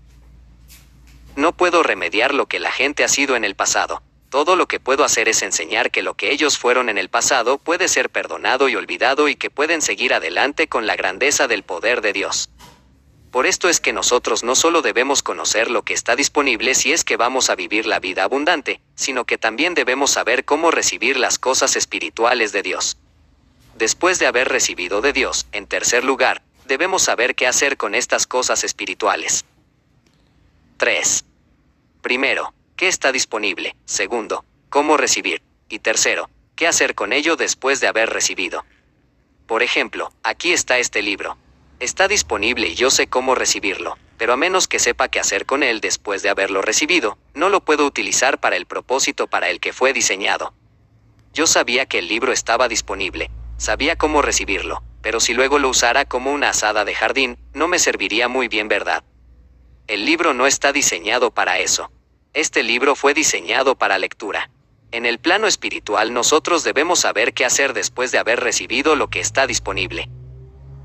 No 1.37 1.53
puedo 1.53 1.83
remediar 1.83 2.35
lo 2.35 2.47
que 2.47 2.61
la 2.61 2.73
gente 2.73 3.05
ha 3.05 3.09
sido 3.09 3.37
en 3.37 3.45
el 3.45 3.55
pasado. 3.55 4.03
Todo 4.31 4.57
lo 4.57 4.67
que 4.67 4.81
puedo 4.81 5.05
hacer 5.05 5.29
es 5.29 5.43
enseñar 5.43 5.91
que 5.91 6.03
lo 6.03 6.15
que 6.15 6.31
ellos 6.31 6.57
fueron 6.57 6.89
en 6.89 6.97
el 6.97 7.11
pasado 7.11 7.59
puede 7.59 7.89
ser 7.89 8.09
perdonado 8.09 8.71
y 8.71 8.77
olvidado 8.77 9.29
y 9.29 9.35
que 9.35 9.51
pueden 9.51 9.83
seguir 9.83 10.15
adelante 10.15 10.69
con 10.69 10.87
la 10.87 10.97
grandeza 10.97 11.49
del 11.49 11.65
poder 11.65 12.01
de 12.01 12.15
Dios. 12.15 12.49
Por 13.33 13.47
esto 13.47 13.71
es 13.71 13.81
que 13.81 13.95
nosotros 13.95 14.45
no 14.45 14.55
solo 14.55 14.83
debemos 14.83 15.23
conocer 15.23 15.71
lo 15.71 15.85
que 15.85 15.95
está 15.95 16.17
disponible 16.17 16.75
si 16.75 16.93
es 16.93 17.03
que 17.03 17.17
vamos 17.17 17.49
a 17.49 17.55
vivir 17.55 17.87
la 17.87 17.99
vida 17.99 18.25
abundante, 18.25 18.83
sino 18.95 19.25
que 19.25 19.39
también 19.39 19.73
debemos 19.73 20.11
saber 20.11 20.45
cómo 20.45 20.71
recibir 20.71 21.19
las 21.19 21.39
cosas 21.39 21.75
espirituales 21.75 22.53
de 22.53 22.61
Dios. 22.61 22.99
Después 23.79 24.19
de 24.19 24.27
haber 24.27 24.51
recibido 24.51 25.01
de 25.01 25.15
Dios, 25.15 25.47
en 25.53 25.67
tercer 25.67 26.05
lugar, 26.05 26.43
debemos 26.67 27.05
saber 27.05 27.35
qué 27.35 27.47
hacer 27.47 27.79
con 27.79 27.95
estas 27.95 28.27
cosas 28.27 28.65
espirituales. 28.65 29.47
3. 30.77 31.25
Primero, 32.03 32.53
¿qué 32.77 32.89
está 32.89 33.13
disponible? 33.13 33.77
Segundo, 33.87 34.45
¿cómo 34.69 34.99
recibir? 34.99 35.41
Y 35.71 35.79
tercero, 35.79 36.29
¿qué 36.55 36.67
hacer 36.67 36.95
con 36.95 37.15
ello 37.15 37.37
después 37.37 37.81
de 37.81 37.87
haber 37.87 38.11
recibido? 38.11 38.67
Por 39.47 39.63
ejemplo, 39.63 40.13
aquí 40.23 40.53
está 40.53 40.79
este 40.79 41.01
libro. 41.01 41.39
Está 41.83 42.07
disponible 42.07 42.69
y 42.69 42.75
yo 42.77 42.93
sé 42.93 43.09
cómo 43.09 43.35
recibirlo, 43.35 43.99
pero 44.17 44.33
a 44.33 44.37
menos 44.37 44.69
que 44.69 44.79
sepa 44.79 45.09
qué 45.09 45.19
hacer 45.19 45.47
con 45.47 45.65
él 45.65 45.81
después 45.81 46.23
de 46.23 46.29
haberlo 46.29 46.63
recibido, 46.63 47.19
no 47.35 47.49
lo 47.49 47.65
puedo 47.65 47.85
utilizar 47.85 48.39
para 48.39 48.55
el 48.55 48.67
propósito 48.67 49.27
para 49.27 49.51
el 49.51 49.59
que 49.59 49.73
fue 49.73 49.93
diseñado. 49.93 50.55
Yo 51.33 51.49
sabía 51.49 51.87
que 51.87 51.99
el 51.99 52.07
libro 52.07 52.31
estaba 52.31 52.69
disponible, 52.69 53.33
sabía 53.57 53.97
cómo 53.97 54.23
recibirlo, 54.23 54.85
pero 55.01 55.19
si 55.19 55.35
luego 55.35 55.59
lo 55.59 55.71
usara 55.71 56.05
como 56.05 56.33
una 56.33 56.51
asada 56.51 56.85
de 56.85 56.95
jardín, 56.95 57.37
no 57.53 57.67
me 57.67 57.81
serviría 57.81 58.29
muy 58.29 58.47
bien, 58.47 58.69
¿verdad? 58.69 59.03
El 59.89 60.07
libro 60.07 60.35
no 60.35 60.47
está 60.47 60.73
diseñado 60.73 61.33
para 61.33 61.59
eso. 61.59 61.91
Este 62.33 62.63
libro 62.63 62.95
fue 62.95 63.13
diseñado 63.13 63.75
para 63.75 63.99
lectura. 63.99 64.51
En 64.93 65.05
el 65.05 65.19
plano 65.19 65.49
espiritual 65.49 66.15
nosotros 66.15 66.63
debemos 66.63 67.01
saber 67.01 67.35
qué 67.35 67.45
hacer 67.45 67.73
después 67.73 68.13
de 68.13 68.19
haber 68.19 68.39
recibido 68.39 68.95
lo 68.95 69.11
que 69.11 69.19
está 69.19 69.49
disponible. 69.49 70.09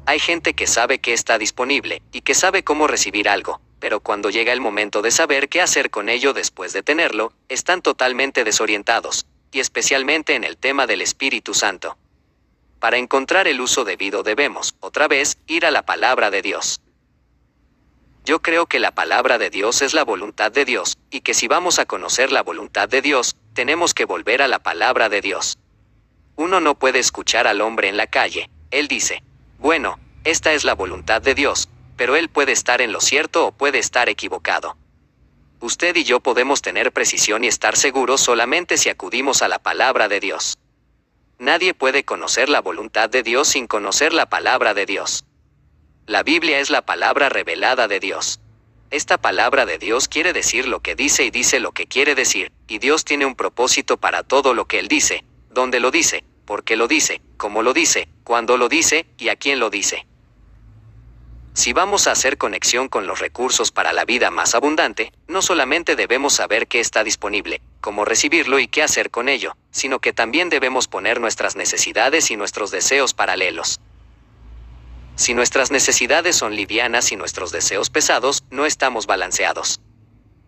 Hay 0.09 0.19
gente 0.19 0.53
que 0.53 0.67
sabe 0.67 0.99
que 0.99 1.11
está 1.11 1.37
disponible 1.37 2.01
y 2.13 2.21
que 2.21 2.33
sabe 2.33 2.63
cómo 2.63 2.87
recibir 2.87 3.27
algo, 3.27 3.59
pero 3.81 3.99
cuando 3.99 4.29
llega 4.29 4.53
el 4.53 4.61
momento 4.61 5.01
de 5.01 5.11
saber 5.11 5.49
qué 5.49 5.59
hacer 5.59 5.89
con 5.89 6.07
ello 6.07 6.31
después 6.31 6.71
de 6.71 6.81
tenerlo, 6.81 7.33
están 7.49 7.81
totalmente 7.81 8.45
desorientados, 8.45 9.25
y 9.51 9.59
especialmente 9.59 10.35
en 10.35 10.45
el 10.45 10.55
tema 10.55 10.87
del 10.87 11.01
Espíritu 11.01 11.53
Santo. 11.53 11.97
Para 12.79 12.95
encontrar 12.95 13.49
el 13.49 13.59
uso 13.59 13.83
debido 13.83 14.23
debemos, 14.23 14.75
otra 14.79 15.09
vez, 15.09 15.39
ir 15.45 15.65
a 15.65 15.71
la 15.71 15.85
palabra 15.85 16.31
de 16.31 16.41
Dios. 16.41 16.79
Yo 18.23 18.41
creo 18.41 18.65
que 18.65 18.79
la 18.79 18.91
palabra 18.91 19.37
de 19.37 19.49
Dios 19.49 19.81
es 19.81 19.93
la 19.93 20.05
voluntad 20.05 20.53
de 20.53 20.63
Dios, 20.63 20.97
y 21.11 21.19
que 21.19 21.33
si 21.33 21.49
vamos 21.49 21.79
a 21.79 21.85
conocer 21.85 22.31
la 22.31 22.43
voluntad 22.43 22.87
de 22.87 23.01
Dios, 23.01 23.35
tenemos 23.53 23.93
que 23.93 24.05
volver 24.05 24.41
a 24.41 24.47
la 24.47 24.59
palabra 24.59 25.09
de 25.09 25.19
Dios. 25.19 25.59
Uno 26.37 26.61
no 26.61 26.79
puede 26.79 26.99
escuchar 26.99 27.45
al 27.45 27.59
hombre 27.59 27.89
en 27.89 27.97
la 27.97 28.07
calle. 28.07 28.49
Él 28.71 28.87
dice, 28.87 29.21
bueno, 29.59 29.99
esta 30.23 30.53
es 30.53 30.63
la 30.63 30.75
voluntad 30.75 31.21
de 31.21 31.35
Dios, 31.35 31.69
pero 31.95 32.15
él 32.15 32.29
puede 32.29 32.51
estar 32.51 32.81
en 32.81 32.91
lo 32.91 33.01
cierto 33.01 33.47
o 33.47 33.51
puede 33.51 33.79
estar 33.79 34.07
equivocado. 34.09 34.77
Usted 35.59 35.95
y 35.95 36.03
yo 36.03 36.19
podemos 36.19 36.61
tener 36.61 36.91
precisión 36.93 37.43
y 37.43 37.47
estar 37.47 37.75
seguros 37.75 38.21
solamente 38.21 38.77
si 38.77 38.89
acudimos 38.89 39.41
a 39.41 39.47
la 39.47 39.57
palabra 39.57 40.07
de 40.07 40.19
Dios. 40.19 40.59
Nadie 41.39 41.73
puede 41.73 42.03
conocer 42.03 42.49
la 42.49 42.61
voluntad 42.61 43.09
de 43.09 43.23
Dios 43.23 43.47
sin 43.47 43.67
conocer 43.67 44.13
la 44.13 44.27
palabra 44.27 44.75
de 44.75 44.85
Dios. 44.85 45.25
La 46.05 46.23
Biblia 46.23 46.59
es 46.59 46.69
la 46.69 46.83
palabra 46.83 47.29
revelada 47.29 47.87
de 47.87 47.99
Dios. 47.99 48.39
Esta 48.91 49.17
palabra 49.17 49.65
de 49.65 49.77
Dios 49.79 50.07
quiere 50.07 50.31
decir 50.31 50.67
lo 50.67 50.81
que 50.81 50.95
dice 50.95 51.25
y 51.25 51.31
dice 51.31 51.59
lo 51.59 51.71
que 51.73 51.87
quiere 51.87 52.15
decir, 52.15 52.51
y 52.67 52.77
Dios 52.77 53.03
tiene 53.03 53.25
un 53.25 53.35
propósito 53.35 53.97
para 53.97 54.23
todo 54.23 54.53
lo 54.53 54.65
que 54.65 54.79
Él 54.79 54.87
dice, 54.87 55.25
donde 55.49 55.79
lo 55.79 55.91
dice, 55.91 56.23
por 56.45 56.63
qué 56.63 56.75
lo 56.75 56.87
dice, 56.87 57.21
cómo 57.35 57.63
lo 57.63 57.73
dice, 57.73 58.07
cuándo 58.27 58.57
lo 58.57 58.67
dice 58.67 59.05
y 59.17 59.29
a 59.29 59.37
quién 59.37 59.57
lo 59.57 59.69
dice. 59.69 60.05
Si 61.53 61.71
vamos 61.71 62.07
a 62.07 62.11
hacer 62.11 62.37
conexión 62.37 62.89
con 62.89 63.07
los 63.07 63.19
recursos 63.19 63.71
para 63.71 63.93
la 63.93 64.03
vida 64.03 64.31
más 64.31 64.53
abundante, 64.53 65.13
no 65.29 65.41
solamente 65.41 65.95
debemos 65.95 66.33
saber 66.33 66.67
qué 66.67 66.81
está 66.81 67.05
disponible, 67.05 67.61
cómo 67.79 68.03
recibirlo 68.03 68.59
y 68.59 68.67
qué 68.67 68.83
hacer 68.83 69.11
con 69.11 69.29
ello, 69.29 69.55
sino 69.71 69.99
que 69.99 70.11
también 70.11 70.49
debemos 70.49 70.89
poner 70.89 71.21
nuestras 71.21 71.55
necesidades 71.55 72.29
y 72.29 72.35
nuestros 72.35 72.69
deseos 72.69 73.13
paralelos. 73.13 73.79
Si 75.15 75.33
nuestras 75.33 75.71
necesidades 75.71 76.35
son 76.35 76.53
livianas 76.53 77.13
y 77.13 77.15
nuestros 77.15 77.53
deseos 77.53 77.89
pesados, 77.89 78.43
no 78.49 78.65
estamos 78.65 79.07
balanceados. 79.07 79.79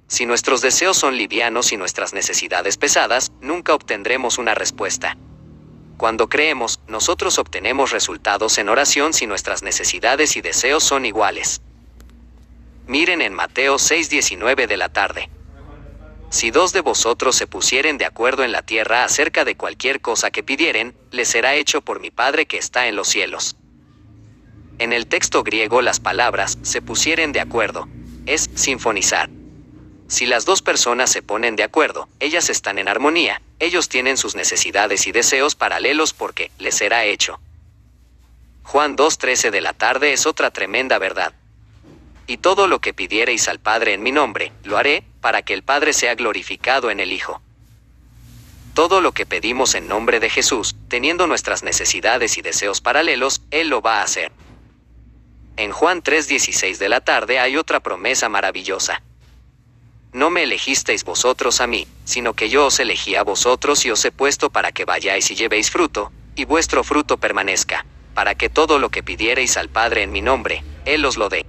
Si 0.10 0.26
nuestros 0.26 0.60
deseos 0.60 0.98
son 0.98 1.16
livianos 1.16 1.72
y 1.72 1.78
nuestras 1.78 2.12
necesidades 2.12 2.76
pesadas, 2.76 3.32
nunca 3.40 3.74
obtendremos 3.74 4.38
una 4.38 4.54
respuesta. 4.54 5.16
Cuando 6.00 6.30
creemos, 6.30 6.80
nosotros 6.88 7.40
obtenemos 7.40 7.92
resultados 7.92 8.58
en 8.58 8.70
oración 8.70 9.12
si 9.14 9.28
nuestras 9.28 9.64
necesidades 9.64 10.38
y 10.38 10.42
deseos 10.42 10.82
son 10.82 11.06
iguales. 11.06 11.60
Miren 12.88 13.22
en 13.22 13.34
Mateo 13.34 13.76
6:19 13.76 14.66
de 14.66 14.78
la 14.78 14.88
tarde. 14.88 15.30
Si 16.30 16.52
dos 16.52 16.72
de 16.72 16.80
vosotros 16.80 17.36
se 17.36 17.48
pusieren 17.48 17.98
de 17.98 18.06
acuerdo 18.06 18.46
en 18.46 18.54
la 18.54 18.62
tierra 18.62 19.04
acerca 19.04 19.44
de 19.44 19.58
cualquier 19.58 20.00
cosa 20.00 20.32
que 20.32 20.42
pidieren, 20.42 20.96
les 21.12 21.28
será 21.28 21.56
hecho 21.56 21.82
por 21.82 22.00
mi 22.00 22.12
Padre 22.12 22.46
que 22.46 22.58
está 22.58 22.88
en 22.88 22.96
los 22.96 23.10
cielos. 23.10 23.58
En 24.78 24.94
el 24.94 25.06
texto 25.06 25.44
griego 25.44 25.82
las 25.82 26.00
palabras 26.00 26.60
se 26.62 26.82
pusieren 26.82 27.34
de 27.34 27.42
acuerdo. 27.42 27.90
Es 28.26 28.50
sinfonizar. 28.56 29.30
Si 30.08 30.26
las 30.26 30.46
dos 30.46 30.62
personas 30.62 31.12
se 31.12 31.22
ponen 31.22 31.58
de 31.58 31.64
acuerdo, 31.64 32.08
ellas 32.22 32.50
están 32.50 32.80
en 32.80 32.88
armonía, 32.88 33.42
ellos 33.60 33.90
tienen 33.90 34.18
sus 34.18 34.36
necesidades 34.36 35.06
y 35.08 35.12
deseos 35.12 35.56
paralelos 35.56 36.14
porque 36.14 36.52
les 36.60 36.76
será 36.76 37.06
hecho. 37.06 37.40
Juan 38.64 38.96
2.13 38.96 39.50
de 39.52 39.62
la 39.62 39.74
tarde 39.74 40.14
es 40.14 40.26
otra 40.26 40.52
tremenda 40.52 40.98
verdad. 40.98 41.34
Y 42.28 42.38
todo 42.38 42.68
lo 42.68 42.80
que 42.80 42.94
pidiereis 42.94 43.48
al 43.48 43.60
Padre 43.60 43.94
en 43.94 44.04
mi 44.04 44.12
nombre, 44.12 44.54
lo 44.64 44.78
haré, 44.78 45.04
para 45.20 45.42
que 45.42 45.54
el 45.54 45.64
Padre 45.64 45.94
sea 45.94 46.16
glorificado 46.16 46.92
en 46.92 47.00
el 47.00 47.12
Hijo. 47.12 47.42
Todo 48.76 49.02
lo 49.02 49.12
que 49.12 49.26
pedimos 49.26 49.76
en 49.76 49.88
nombre 49.88 50.20
de 50.20 50.30
Jesús, 50.30 50.76
teniendo 50.88 51.28
nuestras 51.28 51.64
necesidades 51.64 52.38
y 52.38 52.42
deseos 52.42 52.80
paralelos, 52.82 53.42
Él 53.52 53.70
lo 53.70 53.82
va 53.82 54.00
a 54.00 54.04
hacer. 54.04 54.32
En 55.58 55.72
Juan 55.72 56.02
3:16 56.02 56.78
de 56.78 56.88
la 56.88 57.02
tarde 57.02 57.40
hay 57.40 57.58
otra 57.58 57.82
promesa 57.82 58.30
maravillosa. 58.30 59.02
No 60.12 60.32
me 60.32 60.44
elegisteis 60.44 61.04
vosotros 61.04 61.62
a 61.62 61.68
mí, 61.68 61.88
sino 62.04 62.34
que 62.34 62.50
yo 62.50 62.66
os 62.66 62.80
elegí 62.80 63.16
a 63.16 63.24
vosotros 63.24 63.86
y 63.86 63.92
os 63.92 64.04
he 64.06 64.12
puesto 64.12 64.50
para 64.50 64.72
que 64.72 64.86
vayáis 64.86 65.30
y 65.30 65.36
llevéis 65.36 65.70
fruto, 65.70 66.12
y 66.36 66.46
vuestro 66.46 66.84
fruto 66.84 67.18
permanezca, 67.18 67.86
para 68.16 68.34
que 68.34 68.50
todo 68.50 68.80
lo 68.80 68.90
que 68.90 69.04
pidiereis 69.04 69.56
al 69.56 69.70
Padre 69.70 70.02
en 70.02 70.12
mi 70.12 70.22
nombre, 70.22 70.64
Él 70.86 71.06
os 71.06 71.16
lo 71.16 71.30
dé. 71.30 71.46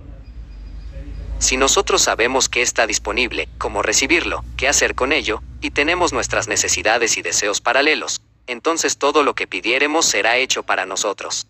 Si 1.38 1.56
nosotros 1.56 2.02
sabemos 2.02 2.50
que 2.50 2.60
está 2.60 2.86
disponible, 2.86 3.48
cómo 3.56 3.82
recibirlo, 3.82 4.44
qué 4.58 4.68
hacer 4.68 4.94
con 4.94 5.12
ello, 5.12 5.42
y 5.62 5.70
tenemos 5.70 6.12
nuestras 6.12 6.46
necesidades 6.46 7.16
y 7.16 7.22
deseos 7.22 7.62
paralelos, 7.62 8.20
entonces 8.46 8.98
todo 8.98 9.22
lo 9.22 9.34
que 9.34 9.46
pidiéremos 9.46 10.04
será 10.04 10.36
hecho 10.36 10.64
para 10.64 10.84
nosotros. 10.84 11.46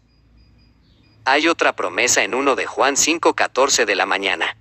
Hay 1.25 1.49
otra 1.49 1.75
promesa 1.75 2.23
en 2.23 2.35
1 2.35 2.55
de 2.55 2.67
Juan 2.67 2.95
5:14 2.97 3.85
de 3.85 3.95
la 3.97 4.07
mañana. 4.07 4.57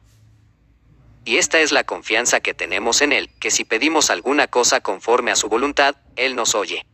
Y 1.29 1.37
esta 1.37 1.59
es 1.59 1.71
la 1.71 1.83
confianza 1.83 2.39
que 2.39 2.55
tenemos 2.55 3.03
en 3.03 3.11
Él, 3.11 3.29
que 3.39 3.51
si 3.51 3.63
pedimos 3.63 4.09
alguna 4.09 4.47
cosa 4.47 4.79
conforme 4.79 5.29
a 5.29 5.35
su 5.35 5.47
voluntad, 5.47 5.95
Él 6.15 6.35
nos 6.35 6.55
oye. 6.55 6.87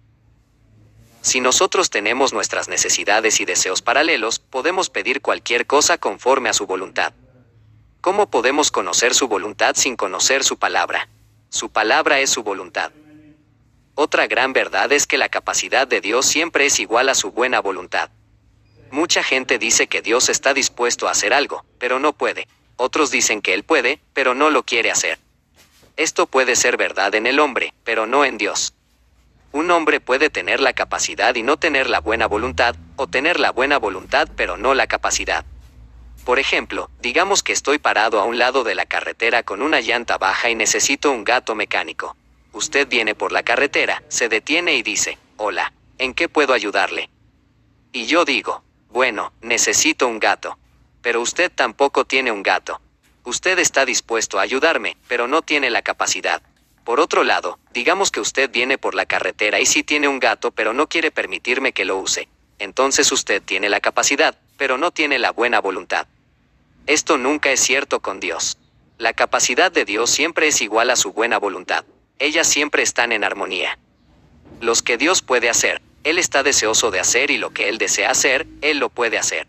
Si 1.21 1.39
nosotros 1.39 1.89
tenemos 1.89 2.33
nuestras 2.33 2.67
necesidades 2.67 3.39
y 3.39 3.45
deseos 3.45 3.81
paralelos, 3.81 4.39
podemos 4.39 4.89
pedir 4.89 5.21
cualquier 5.21 5.67
cosa 5.67 5.97
conforme 5.97 6.49
a 6.49 6.53
su 6.53 6.67
voluntad. 6.67 7.13
¿Cómo 8.01 8.29
podemos 8.29 8.71
conocer 8.71 9.13
su 9.13 9.29
voluntad 9.29 9.73
sin 9.77 9.95
conocer 9.95 10.43
su 10.43 10.59
palabra? 10.59 11.07
Su 11.47 11.69
palabra 11.69 12.19
es 12.19 12.29
su 12.29 12.43
voluntad. 12.43 12.91
Otra 13.93 14.27
gran 14.27 14.51
verdad 14.51 14.91
es 14.91 15.07
que 15.07 15.17
la 15.17 15.29
capacidad 15.29 15.87
de 15.87 16.01
Dios 16.01 16.25
siempre 16.25 16.65
es 16.65 16.81
igual 16.81 17.07
a 17.07 17.15
su 17.15 17.31
buena 17.31 17.61
voluntad. 17.61 18.09
Mucha 18.91 19.23
gente 19.23 19.59
dice 19.59 19.87
que 19.87 20.01
Dios 20.01 20.27
está 20.27 20.53
dispuesto 20.53 21.07
a 21.07 21.11
hacer 21.11 21.33
algo, 21.33 21.63
pero 21.79 21.99
no 21.99 22.11
puede. 22.11 22.49
Otros 22.77 23.11
dicen 23.11 23.41
que 23.41 23.53
Él 23.53 23.63
puede, 23.63 23.99
pero 24.13 24.35
no 24.35 24.49
lo 24.49 24.63
quiere 24.63 24.91
hacer. 24.91 25.19
Esto 25.97 26.27
puede 26.27 26.55
ser 26.55 26.75
verdad 26.77 27.15
en 27.15 27.25
el 27.25 27.39
hombre, 27.39 27.73
pero 27.83 28.05
no 28.05 28.25
en 28.25 28.37
Dios. 28.37 28.73
Un 29.53 29.71
hombre 29.71 30.01
puede 30.01 30.29
tener 30.29 30.59
la 30.59 30.73
capacidad 30.73 31.33
y 31.35 31.43
no 31.43 31.55
tener 31.55 31.89
la 31.89 32.01
buena 32.01 32.27
voluntad, 32.27 32.75
o 32.97 33.07
tener 33.07 33.39
la 33.39 33.51
buena 33.51 33.77
voluntad 33.77 34.27
pero 34.35 34.57
no 34.57 34.73
la 34.73 34.87
capacidad. 34.87 35.45
Por 36.25 36.39
ejemplo, 36.39 36.89
digamos 36.99 37.43
que 37.43 37.53
estoy 37.53 37.77
parado 37.77 38.19
a 38.19 38.25
un 38.25 38.37
lado 38.37 38.63
de 38.63 38.75
la 38.75 38.85
carretera 38.85 39.43
con 39.43 39.61
una 39.61 39.79
llanta 39.79 40.17
baja 40.17 40.49
y 40.49 40.55
necesito 40.55 41.11
un 41.11 41.23
gato 41.23 41.55
mecánico. 41.55 42.17
Usted 42.51 42.87
viene 42.87 43.15
por 43.15 43.31
la 43.31 43.43
carretera, 43.43 44.03
se 44.09 44.27
detiene 44.27 44.75
y 44.75 44.83
dice, 44.83 45.17
hola, 45.37 45.71
¿en 45.99 46.13
qué 46.13 46.27
puedo 46.27 46.53
ayudarle? 46.53 47.09
Y 47.93 48.07
yo 48.07 48.25
digo, 48.25 48.63
bueno, 48.89 49.31
necesito 49.41 50.07
un 50.07 50.19
gato. 50.19 50.57
Pero 51.05 51.21
usted 51.21 51.51
tampoco 51.53 52.05
tiene 52.05 52.31
un 52.31 52.41
gato. 52.41 52.81
Usted 53.25 53.59
está 53.59 53.85
dispuesto 53.85 54.39
a 54.39 54.41
ayudarme, 54.41 54.97
pero 55.07 55.27
no 55.27 55.43
tiene 55.43 55.69
la 55.69 55.83
capacidad. 55.83 56.41
Por 56.83 56.99
otro 56.99 57.23
lado, 57.23 57.59
digamos 57.71 58.09
que 58.09 58.19
usted 58.19 58.49
viene 58.49 58.79
por 58.79 58.95
la 58.95 59.05
carretera 59.05 59.59
y 59.59 59.67
sí 59.67 59.83
tiene 59.83 60.07
un 60.07 60.17
gato, 60.17 60.49
pero 60.49 60.73
no 60.73 60.89
quiere 60.89 61.11
permitirme 61.11 61.73
que 61.73 61.85
lo 61.85 61.99
use. 61.99 62.27
Entonces 62.57 63.11
usted 63.11 63.43
tiene 63.43 63.69
la 63.69 63.81
capacidad, 63.81 64.35
pero 64.57 64.79
no 64.79 64.89
tiene 64.89 65.19
la 65.19 65.29
buena 65.29 65.61
voluntad. 65.61 66.07
Esto 66.87 67.19
nunca 67.19 67.51
es 67.51 67.59
cierto 67.59 67.99
con 67.99 68.19
Dios. 68.19 68.57
La 68.97 69.13
capacidad 69.13 69.71
de 69.71 69.85
Dios 69.85 70.09
siempre 70.09 70.47
es 70.47 70.59
igual 70.59 70.89
a 70.89 70.95
su 70.95 71.13
buena 71.13 71.37
voluntad. 71.37 71.85
Ellas 72.17 72.47
siempre 72.47 72.81
están 72.81 73.11
en 73.11 73.23
armonía. 73.23 73.77
Los 74.59 74.81
que 74.81 74.97
Dios 74.97 75.21
puede 75.21 75.51
hacer, 75.51 75.83
él 76.03 76.17
está 76.17 76.41
deseoso 76.41 76.89
de 76.89 76.99
hacer 76.99 77.29
y 77.29 77.37
lo 77.37 77.51
que 77.51 77.67
Él 77.67 77.79
desea 77.79 78.11
hacer, 78.11 78.45
Él 78.61 78.77
lo 78.77 78.89
puede 78.89 79.17
hacer. 79.17 79.47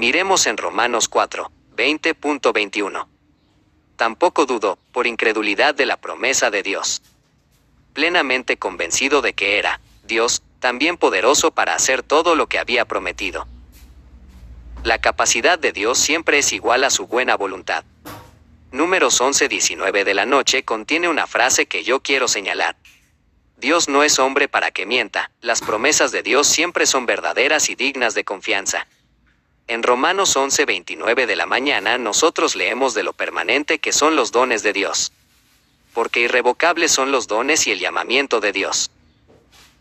Miremos 0.00 0.46
en 0.46 0.56
Romanos 0.56 1.10
4, 1.10 1.52
20.21. 1.76 3.06
Tampoco 3.96 4.46
dudó, 4.46 4.78
por 4.92 5.06
incredulidad 5.06 5.74
de 5.74 5.84
la 5.84 5.98
promesa 5.98 6.50
de 6.50 6.62
Dios. 6.62 7.02
plenamente 7.92 8.56
convencido 8.56 9.20
de 9.20 9.34
que 9.34 9.58
era, 9.58 9.82
Dios, 10.04 10.42
también 10.58 10.96
poderoso 10.96 11.50
para 11.50 11.74
hacer 11.74 12.02
todo 12.02 12.34
lo 12.34 12.46
que 12.46 12.58
había 12.58 12.86
prometido. 12.86 13.46
La 14.84 15.02
capacidad 15.02 15.58
de 15.58 15.72
Dios 15.72 15.98
siempre 15.98 16.38
es 16.38 16.54
igual 16.54 16.84
a 16.84 16.88
su 16.88 17.06
buena 17.06 17.36
voluntad. 17.36 17.84
Números 18.72 19.20
11-19 19.20 20.04
de 20.04 20.14
la 20.14 20.24
noche 20.24 20.64
contiene 20.64 21.10
una 21.10 21.26
frase 21.26 21.66
que 21.66 21.84
yo 21.84 22.00
quiero 22.00 22.26
señalar. 22.26 22.78
Dios 23.58 23.90
no 23.90 24.02
es 24.02 24.18
hombre 24.18 24.48
para 24.48 24.70
que 24.70 24.86
mienta, 24.86 25.30
las 25.42 25.60
promesas 25.60 26.10
de 26.10 26.22
Dios 26.22 26.46
siempre 26.46 26.86
son 26.86 27.04
verdaderas 27.04 27.68
y 27.68 27.74
dignas 27.74 28.14
de 28.14 28.24
confianza. 28.24 28.86
En 29.70 29.84
Romanos 29.84 30.34
11:29 30.34 31.26
de 31.26 31.36
la 31.36 31.46
mañana 31.46 31.96
nosotros 31.96 32.56
leemos 32.56 32.92
de 32.92 33.04
lo 33.04 33.12
permanente 33.12 33.78
que 33.78 33.92
son 33.92 34.16
los 34.16 34.32
dones 34.32 34.64
de 34.64 34.72
Dios. 34.72 35.12
Porque 35.94 36.18
irrevocables 36.18 36.90
son 36.90 37.12
los 37.12 37.28
dones 37.28 37.68
y 37.68 37.70
el 37.70 37.78
llamamiento 37.78 38.40
de 38.40 38.50
Dios. 38.50 38.90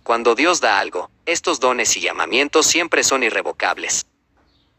Cuando 0.03 0.36
Dios 0.36 0.62
da 0.62 0.77
algo, 0.77 1.10
estos 1.25 1.60
dones 1.60 1.98
y 1.98 2.01
llamamientos 2.01 2.67
siempre 2.67 3.03
son 3.03 3.24
irrevocables. 3.24 4.05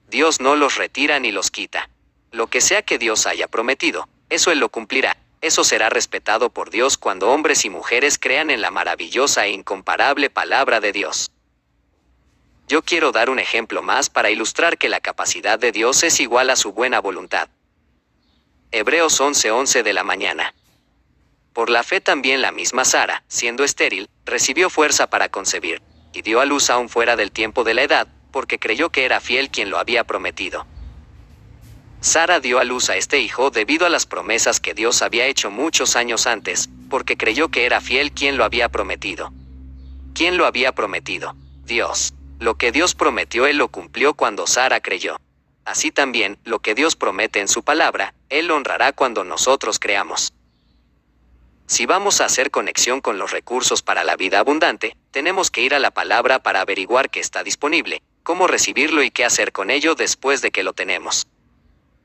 Dios 0.09 0.41
no 0.41 0.55
los 0.55 0.77
retira 0.77 1.19
ni 1.19 1.33
los 1.33 1.51
quita. 1.51 1.91
Lo 2.31 2.47
que 2.47 2.61
sea 2.61 2.83
que 2.83 2.97
Dios 2.97 3.27
haya 3.27 3.49
prometido, 3.49 4.09
eso 4.29 4.53
Él 4.53 4.61
lo 4.61 4.69
cumplirá. 4.69 5.17
Eso 5.41 5.65
será 5.65 5.91
respetado 5.91 6.51
por 6.51 6.71
Dios 6.71 6.97
cuando 6.97 7.31
hombres 7.31 7.65
y 7.65 7.69
mujeres 7.69 8.17
crean 8.17 8.49
en 8.49 8.61
la 8.61 8.71
maravillosa 8.71 9.47
e 9.47 9.51
incomparable 9.51 10.31
palabra 10.31 10.79
de 10.79 10.93
Dios. 10.93 11.33
Yo 12.71 12.83
quiero 12.83 13.11
dar 13.11 13.31
un 13.31 13.41
ejemplo 13.41 13.83
más 13.83 14.11
para 14.11 14.31
ilustrar 14.31 14.79
que 14.79 14.89
la 14.89 15.01
capacidad 15.01 15.59
de 15.59 15.73
Dios 15.73 16.05
es 16.05 16.21
igual 16.21 16.51
a 16.51 16.55
su 16.55 16.73
buena 16.73 17.01
voluntad. 17.01 17.49
Hebreos 18.71 19.21
11:11 19.21 19.83
de 19.83 19.93
la 19.93 20.05
mañana. 20.05 20.55
Por 21.53 21.69
la 21.69 21.83
fe 21.83 22.01
también 22.01 22.41
la 22.41 22.53
misma 22.53 22.85
Sara, 22.85 23.25
siendo 23.27 23.65
estéril, 23.65 24.09
recibió 24.25 24.71
fuerza 24.71 25.11
para 25.11 25.31
concebir, 25.31 25.83
y 26.13 26.23
dio 26.23 26.41
a 26.41 26.45
luz 26.45 26.71
aún 26.71 26.89
fuera 26.89 27.17
del 27.17 27.33
tiempo 27.33 27.65
de 27.65 27.75
la 27.75 27.83
edad, 27.83 28.07
porque 28.31 28.61
creyó 28.61 28.91
que 28.91 29.05
era 29.05 29.19
fiel 29.19 29.51
quien 29.51 29.69
lo 29.69 29.79
había 29.79 30.05
prometido. 30.05 30.65
Sara 32.01 32.39
dio 32.39 32.61
a 32.61 32.65
luz 32.65 32.89
a 32.89 32.95
este 32.95 33.19
hijo 33.19 33.51
debido 33.51 33.85
a 33.85 33.91
las 33.91 34.07
promesas 34.07 34.61
que 34.61 34.75
Dios 34.75 35.03
había 35.03 35.27
hecho 35.27 35.51
muchos 35.51 35.97
años 35.97 36.29
antes, 36.29 36.71
porque 36.89 37.17
creyó 37.17 37.49
que 37.49 37.65
era 37.65 37.81
fiel 37.81 38.13
quien 38.13 38.37
lo 38.37 38.45
había 38.45 38.69
prometido. 38.69 39.33
¿Quién 40.15 40.37
lo 40.37 40.47
había 40.47 40.71
prometido? 40.71 41.35
Dios. 41.65 42.15
Lo 42.41 42.57
que 42.57 42.73
Dios 42.73 42.97
prometió 42.97 43.47
Él 43.47 43.59
lo 43.59 43.69
cumplió 43.69 44.15
cuando 44.15 44.49
Sara 44.49 44.81
creyó. 44.81 45.21
Así 45.65 45.93
también, 45.93 46.39
lo 46.43 46.59
que 46.59 46.75
Dios 46.75 46.97
promete 46.97 47.39
en 47.39 47.47
su 47.47 47.63
palabra, 47.63 48.15
Él 48.29 48.51
honrará 48.51 48.93
cuando 48.93 49.23
nosotros 49.23 49.79
creamos. 49.79 50.33
Si 51.67 51.87
vamos 51.87 52.21
a 52.21 52.25
hacer 52.25 52.51
conexión 52.51 53.01
con 53.01 53.19
los 53.19 53.31
recursos 53.31 53.83
para 53.83 54.03
la 54.03 54.17
vida 54.17 54.41
abundante, 54.41 54.97
tenemos 55.13 55.53
que 55.53 55.61
ir 55.61 55.75
a 55.75 55.79
la 55.79 55.93
palabra 55.93 56.43
para 56.43 56.63
averiguar 56.63 57.11
qué 57.11 57.21
está 57.21 57.45
disponible, 57.45 58.03
cómo 58.25 58.49
recibirlo 58.49 59.05
y 59.05 59.13
qué 59.13 59.25
hacer 59.25 59.53
con 59.53 59.71
ello 59.71 59.95
después 59.95 60.43
de 60.43 60.51
que 60.51 60.65
lo 60.65 60.73
tenemos 60.73 61.29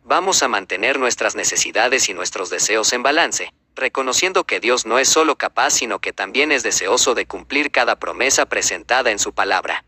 vamos 0.06 0.44
a 0.44 0.48
mantener 0.48 1.00
nuestras 1.00 1.36
necesidades 1.36 2.10
y 2.10 2.14
nuestros 2.14 2.52
deseos 2.52 2.94
en 2.94 3.02
balance, 3.02 3.52
reconociendo 3.76 4.46
que 4.46 4.60
Dios 4.60 4.86
no 4.86 5.00
es 5.00 5.10
solo 5.10 5.36
capaz, 5.36 5.72
sino 5.72 6.00
que 6.00 6.14
también 6.14 6.52
es 6.52 6.62
deseoso 6.62 7.16
de 7.16 7.26
cumplir 7.26 7.72
cada 7.72 7.98
promesa 7.98 8.46
presentada 8.46 9.12
en 9.12 9.20
su 9.20 9.34
palabra. 9.34 9.84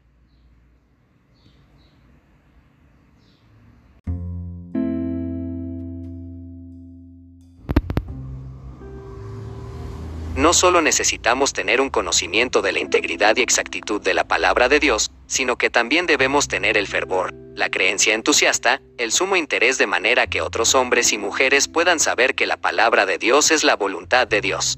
No 10.38 10.54
solo 10.54 10.84
necesitamos 10.84 11.52
tener 11.52 11.82
un 11.82 11.90
conocimiento 11.90 12.62
de 12.62 12.72
la 12.72 12.78
integridad 12.78 13.36
y 13.38 13.42
exactitud 13.42 14.00
de 14.00 14.14
la 14.14 14.28
palabra 14.28 14.70
de 14.70 14.80
Dios, 14.80 15.10
sino 15.26 15.58
que 15.58 15.72
también 15.72 16.06
debemos 16.06 16.48
tener 16.48 16.78
el 16.78 16.86
fervor, 16.86 17.34
la 17.56 17.72
creencia 17.72 18.14
entusiasta, 18.14 18.80
el 19.00 19.12
sumo 19.12 19.36
interés 19.36 19.80
de 19.80 19.88
manera 19.88 20.28
que 20.28 20.42
otros 20.42 20.76
hombres 20.76 21.12
y 21.12 21.18
mujeres 21.18 21.68
puedan 21.68 22.00
saber 22.00 22.36
que 22.36 22.46
la 22.46 22.58
palabra 22.58 23.08
de 23.08 23.18
Dios 23.18 23.50
es 23.50 23.64
la 23.64 23.76
voluntad 23.76 24.28
de 24.28 24.42
Dios. 24.42 24.78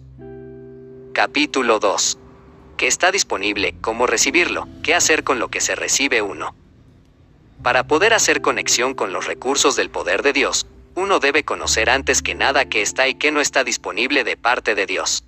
Capítulo 1.14 1.80
2. 1.80 2.18
¿Qué 2.78 2.88
está 2.88 3.12
disponible? 3.12 3.76
¿Cómo 3.82 4.08
recibirlo? 4.08 4.66
¿Qué 4.82 4.96
hacer 4.96 5.26
con 5.26 5.40
lo 5.40 5.50
que 5.50 5.60
se 5.60 5.76
recibe 5.76 6.22
uno? 6.22 6.56
Para 7.62 7.86
poder 7.86 8.14
hacer 8.14 8.40
conexión 8.40 8.94
con 8.94 9.12
los 9.12 9.26
recursos 9.26 9.76
del 9.76 9.90
poder 9.90 10.24
de 10.24 10.32
Dios, 10.32 10.68
uno 10.96 11.20
debe 11.20 11.44
conocer 11.44 11.90
antes 11.90 12.22
que 12.22 12.34
nada 12.34 12.70
qué 12.70 12.82
está 12.82 13.10
y 13.10 13.16
qué 13.16 13.34
no 13.34 13.42
está 13.42 13.66
disponible 13.66 14.24
de 14.24 14.38
parte 14.38 14.74
de 14.74 14.86
Dios. 14.86 15.26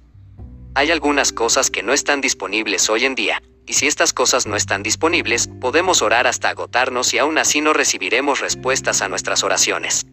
Hay 0.74 0.90
algunas 0.90 1.34
cosas 1.34 1.70
que 1.70 1.84
no 1.84 1.92
están 1.92 2.22
disponibles 2.22 2.90
hoy 2.90 3.04
en 3.04 3.14
día, 3.14 3.44
y 3.68 3.74
si 3.74 3.88
estas 3.88 4.14
cosas 4.14 4.48
no 4.48 4.56
están 4.56 4.84
disponibles, 4.84 5.50
podemos 5.60 6.02
orar 6.02 6.28
hasta 6.28 6.48
agotarnos 6.48 7.14
y 7.14 7.18
aún 7.18 7.38
así 7.38 7.60
no 7.60 7.74
recibiremos 7.74 8.40
respuestas 8.40 9.02
a 9.02 9.10
nuestras 9.10 9.44
oraciones. 9.44 10.06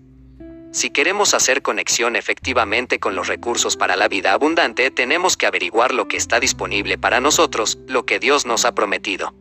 Si 0.72 0.90
queremos 0.90 1.32
hacer 1.32 1.62
conexión 1.62 2.16
efectivamente 2.16 2.98
con 2.98 3.14
los 3.14 3.28
recursos 3.28 3.76
para 3.76 3.94
la 3.94 4.08
vida 4.08 4.32
abundante, 4.32 4.90
tenemos 4.90 5.36
que 5.36 5.46
averiguar 5.46 5.94
lo 5.94 6.08
que 6.08 6.16
está 6.16 6.40
disponible 6.40 6.98
para 6.98 7.20
nosotros, 7.20 7.78
lo 7.86 8.04
que 8.04 8.18
Dios 8.18 8.44
nos 8.44 8.64
ha 8.64 8.74
prometido. 8.74 9.32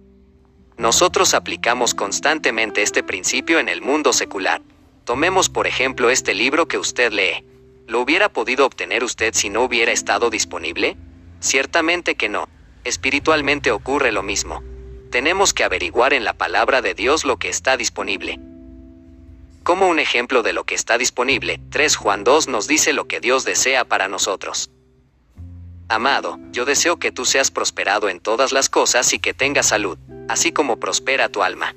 Nosotros 0.78 1.34
aplicamos 1.34 1.96
constantemente 1.96 2.84
este 2.84 3.02
principio 3.02 3.58
en 3.58 3.70
el 3.70 3.82
mundo 3.82 4.14
secular. 4.14 4.62
Tomemos 5.04 5.50
por 5.50 5.66
ejemplo 5.66 6.12
este 6.12 6.36
libro 6.36 6.68
que 6.68 6.78
usted 6.78 7.12
lee. 7.12 7.44
¿Lo 7.88 8.02
hubiera 8.02 8.30
podido 8.30 8.66
obtener 8.68 9.04
usted 9.04 9.34
si 9.34 9.50
no 9.50 9.64
hubiera 9.64 9.92
estado 9.92 10.30
disponible? 10.30 10.96
Ciertamente 11.40 12.16
que 12.16 12.30
no. 12.30 12.50
Espiritualmente 12.84 13.72
ocurre 13.72 14.12
lo 14.12 14.24
mismo. 14.24 14.64
Tenemos 15.12 15.54
que 15.54 15.64
averiguar 15.64 16.14
en 16.14 16.24
la 16.24 16.34
palabra 16.34 16.82
de 16.82 16.94
Dios 16.94 17.26
lo 17.26 17.38
que 17.38 17.50
está 17.50 17.78
disponible. 17.78 18.40
Como 19.64 19.88
un 19.88 20.00
ejemplo 20.00 20.44
de 20.44 20.54
lo 20.54 20.64
que 20.64 20.76
está 20.76 20.98
disponible, 20.98 21.60
3 21.70 21.96
Juan 21.98 22.24
2 22.24 22.48
nos 22.48 22.68
dice 22.68 22.94
lo 22.94 23.08
que 23.08 23.20
Dios 23.20 23.44
desea 23.44 23.84
para 23.86 24.08
nosotros. 24.08 24.70
Amado, 25.90 26.40
yo 26.52 26.66
deseo 26.66 26.98
que 26.98 27.12
tú 27.12 27.26
seas 27.26 27.52
prosperado 27.52 28.10
en 28.10 28.20
todas 28.20 28.52
las 28.52 28.70
cosas 28.70 29.14
y 29.14 29.20
que 29.20 29.34
tengas 29.34 29.68
salud, 29.68 29.98
así 30.28 30.52
como 30.52 30.80
prospera 30.80 31.30
tu 31.30 31.44
alma. 31.44 31.76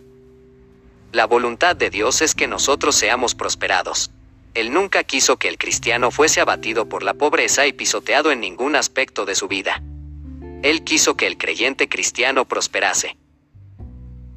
La 1.13 1.27
voluntad 1.27 1.75
de 1.75 1.91
Dios 1.91 2.23
es 2.23 2.35
que 2.35 2.47
nosotros 2.47 2.95
seamos 2.95 3.35
prosperados. 3.35 4.11
Él 4.55 4.73
nunca 4.73 5.05
quiso 5.05 5.37
que 5.39 5.49
el 5.49 5.59
cristiano 5.59 6.11
fuese 6.11 6.41
abatido 6.41 6.89
por 6.89 7.03
la 7.03 7.15
pobreza 7.15 7.67
y 7.67 7.73
pisoteado 7.73 8.33
en 8.33 8.41
ningún 8.41 8.75
aspecto 8.75 9.25
de 9.25 9.35
su 9.35 9.47
vida. 9.47 9.83
Él 10.63 10.83
quiso 10.83 11.17
que 11.17 11.27
el 11.27 11.39
creyente 11.39 11.89
cristiano 11.89 12.47
prosperase. 12.47 13.17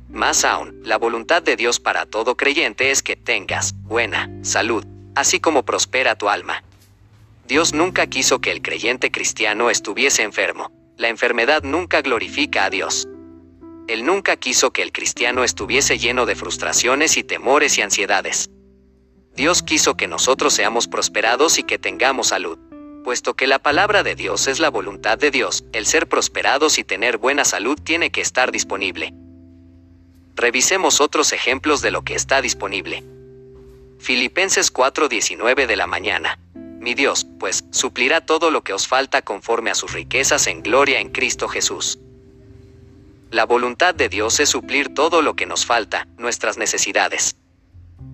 Más 0.09 0.45
aún, 0.45 0.81
la 0.83 0.97
voluntad 0.97 1.41
de 1.41 1.55
Dios 1.55 1.79
para 1.79 2.05
todo 2.05 2.37
creyente 2.37 2.91
es 2.91 3.01
que 3.01 3.15
tengas 3.15 3.73
buena 3.81 4.29
salud, 4.43 4.85
así 5.15 5.39
como 5.39 5.63
prospera 5.63 6.15
tu 6.15 6.29
alma. 6.29 6.63
Dios 7.47 7.73
nunca 7.73 8.05
quiso 8.07 8.39
que 8.39 8.51
el 8.51 8.61
creyente 8.61 9.11
cristiano 9.11 9.71
estuviese 9.71 10.21
enfermo. 10.21 10.71
La 10.97 11.09
enfermedad 11.09 11.63
nunca 11.63 12.01
glorifica 12.01 12.65
a 12.65 12.69
Dios. 12.69 13.07
Él 13.87 14.05
nunca 14.05 14.37
quiso 14.37 14.71
que 14.71 14.83
el 14.83 14.91
cristiano 14.91 15.43
estuviese 15.43 15.97
lleno 15.97 16.27
de 16.27 16.35
frustraciones 16.35 17.17
y 17.17 17.23
temores 17.23 17.77
y 17.79 17.81
ansiedades. 17.81 18.49
Dios 19.35 19.63
quiso 19.63 19.95
que 19.97 20.07
nosotros 20.07 20.53
seamos 20.53 20.87
prosperados 20.87 21.57
y 21.57 21.63
que 21.63 21.79
tengamos 21.79 22.27
salud. 22.27 22.59
Puesto 23.03 23.33
que 23.33 23.47
la 23.47 23.59
palabra 23.59 24.03
de 24.03 24.15
Dios 24.15 24.47
es 24.47 24.59
la 24.59 24.69
voluntad 24.69 25.17
de 25.17 25.31
Dios, 25.31 25.65
el 25.73 25.87
ser 25.87 26.07
prosperados 26.07 26.77
y 26.77 26.83
tener 26.83 27.17
buena 27.17 27.43
salud 27.43 27.77
tiene 27.83 28.11
que 28.11 28.21
estar 28.21 28.51
disponible. 28.51 29.13
Revisemos 30.35 31.01
otros 31.01 31.33
ejemplos 31.33 31.81
de 31.81 31.91
lo 31.91 32.03
que 32.03 32.15
está 32.15 32.41
disponible. 32.41 33.03
Filipenses 33.99 34.71
4:19 34.71 35.65
de 35.65 35.75
la 35.75 35.87
mañana. 35.87 36.37
Mi 36.79 36.93
Dios, 36.93 37.25
pues, 37.39 37.65
suplirá 37.71 38.21
todo 38.21 38.51
lo 38.51 38.63
que 38.63 38.73
os 38.73 38.87
falta 38.87 39.21
conforme 39.21 39.71
a 39.71 39.75
sus 39.75 39.93
riquezas 39.93 40.47
en 40.47 40.61
gloria 40.61 40.99
en 40.99 41.09
Cristo 41.09 41.47
Jesús. 41.47 41.97
La 43.31 43.45
voluntad 43.45 43.95
de 43.95 44.09
Dios 44.09 44.39
es 44.39 44.49
suplir 44.49 44.93
todo 44.93 45.21
lo 45.21 45.35
que 45.35 45.45
nos 45.45 45.65
falta, 45.65 46.07
nuestras 46.17 46.57
necesidades. 46.57 47.35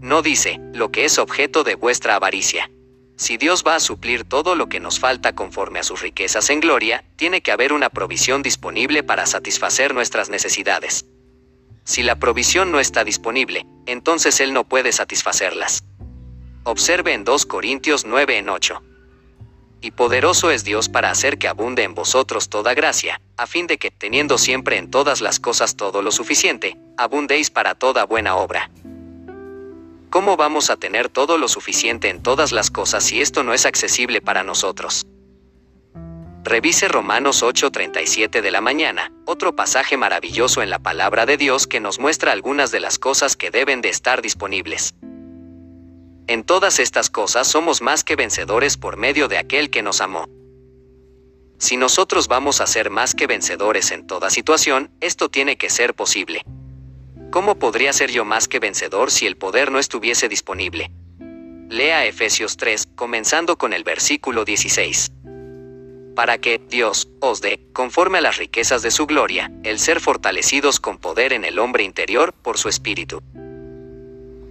No 0.02 0.22
dice, 0.22 0.60
lo 0.74 0.92
que 0.92 1.06
es 1.06 1.20
objeto 1.20 1.64
de 1.64 1.76
vuestra 1.76 2.16
avaricia. 2.16 2.70
Si 3.18 3.36
Dios 3.36 3.66
va 3.68 3.76
a 3.76 3.80
suplir 3.82 4.24
todo 4.24 4.56
lo 4.56 4.70
que 4.70 4.80
nos 4.80 5.00
falta 5.00 5.36
conforme 5.36 5.80
a 5.80 5.84
sus 5.84 6.02
riquezas 6.02 6.50
en 6.50 6.62
gloria, 6.62 7.04
tiene 7.18 7.42
que 7.42 7.52
haber 7.52 7.74
una 7.74 7.90
provisión 7.90 8.42
disponible 8.42 9.04
para 9.04 9.26
satisfacer 9.26 9.94
nuestras 9.94 10.30
necesidades. 10.30 11.06
Si 11.84 12.02
la 12.02 12.18
provisión 12.18 12.72
no 12.72 12.80
está 12.80 13.04
disponible, 13.04 13.66
entonces 13.88 14.40
Él 14.40 14.54
no 14.54 14.64
puede 14.64 14.94
satisfacerlas. 14.94 15.84
Observe 16.64 17.14
en 17.14 17.26
2 17.26 17.46
Corintios 17.46 18.06
9 18.06 18.38
en 18.38 18.50
8. 18.50 18.82
Y 19.82 19.92
poderoso 19.92 20.52
es 20.52 20.64
Dios 20.64 20.88
para 20.88 21.10
hacer 21.10 21.38
que 21.38 21.48
abunde 21.48 21.84
en 21.84 21.96
vosotros 21.96 22.48
toda 22.48 22.74
gracia, 22.74 23.22
a 23.38 23.48
fin 23.48 23.66
de 23.66 23.78
que, 23.78 23.92
teniendo 23.92 24.38
siempre 24.38 24.78
en 24.78 24.92
todas 24.92 25.20
las 25.20 25.40
cosas 25.40 25.76
todo 25.76 26.02
lo 26.02 26.12
suficiente, 26.12 26.78
abundéis 26.98 27.50
para 27.50 27.76
toda 27.76 28.06
buena 28.06 28.36
obra. 28.36 28.70
¿Cómo 30.10 30.38
vamos 30.38 30.72
a 30.72 30.78
tener 30.78 31.08
todo 31.08 31.38
lo 31.38 31.48
suficiente 31.48 32.10
en 32.10 32.24
todas 32.24 32.52
las 32.52 32.72
cosas 32.72 33.04
si 33.04 33.22
esto 33.22 33.44
no 33.44 33.54
es 33.54 33.68
accesible 33.68 34.22
para 34.22 34.44
nosotros? 34.44 35.06
Revise 36.44 36.88
Romanos 36.88 37.44
8:37 37.44 38.42
de 38.42 38.50
la 38.50 38.60
mañana, 38.60 39.12
otro 39.26 39.56
pasaje 39.56 39.98
maravilloso 39.98 40.64
en 40.64 40.72
la 40.72 40.80
palabra 40.80 41.28
de 41.28 41.38
Dios 41.38 41.68
que 41.68 41.80
nos 41.80 42.00
muestra 42.00 42.32
algunas 42.32 42.72
de 42.72 42.80
las 42.80 42.98
cosas 42.98 43.36
que 43.36 43.52
deben 43.52 43.82
de 43.82 43.90
estar 43.90 44.24
disponibles. 44.24 44.96
En 46.26 46.44
todas 46.44 46.80
estas 46.80 47.12
cosas 47.12 47.48
somos 47.48 47.84
más 47.84 48.04
que 48.04 48.16
vencedores 48.16 48.78
por 48.78 48.98
medio 48.98 49.28
de 49.28 49.38
aquel 49.38 49.70
que 49.70 49.84
nos 49.84 50.02
amó. 50.02 50.28
Si 51.60 51.78
nosotros 51.78 52.28
vamos 52.28 52.62
a 52.62 52.68
ser 52.68 52.90
más 52.90 53.14
que 53.14 53.28
vencedores 53.28 53.92
en 53.92 54.08
toda 54.08 54.32
situación, 54.32 54.90
esto 55.02 55.30
tiene 55.30 55.58
que 55.58 55.70
ser 55.70 55.94
posible. 55.94 56.44
¿Cómo 57.32 57.56
podría 57.60 57.94
ser 57.94 58.12
yo 58.12 58.26
más 58.26 58.48
que 58.48 58.60
vencedor 58.60 59.12
si 59.12 59.28
el 59.28 59.38
poder 59.38 59.72
no 59.72 59.80
estuviese 59.80 60.28
disponible? 60.30 60.92
Lea 61.70 62.06
Efesios 62.06 62.58
3, 62.58 62.88
comenzando 62.96 63.58
con 63.58 63.74
el 63.74 63.84
versículo 63.84 64.46
16 64.46 65.12
para 66.20 66.38
que 66.38 66.60
Dios 66.70 67.08
os 67.22 67.40
dé, 67.40 67.62
conforme 67.72 68.18
a 68.18 68.22
las 68.22 68.36
riquezas 68.36 68.82
de 68.82 68.92
su 68.92 69.08
gloria, 69.08 69.54
el 69.64 69.80
ser 69.80 70.02
fortalecidos 70.02 70.82
con 70.82 70.98
poder 70.98 71.32
en 71.32 71.46
el 71.46 71.60
hombre 71.60 71.86
interior 71.86 72.34
por 72.34 72.58
su 72.58 72.68
espíritu. 72.68 73.24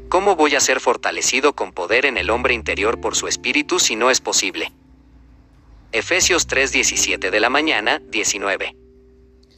¿Cómo 0.08 0.34
voy 0.34 0.54
a 0.54 0.60
ser 0.60 0.80
fortalecido 0.80 1.54
con 1.54 1.72
poder 1.72 2.06
en 2.06 2.16
el 2.16 2.30
hombre 2.30 2.54
interior 2.54 3.02
por 3.02 3.16
su 3.16 3.28
espíritu 3.28 3.80
si 3.80 3.96
no 3.96 4.10
es 4.10 4.22
posible? 4.22 4.72
Efesios 5.92 6.48
3:17 6.48 7.30
de 7.30 7.38
la 7.38 7.50
mañana, 7.50 8.00
19. 8.08 8.74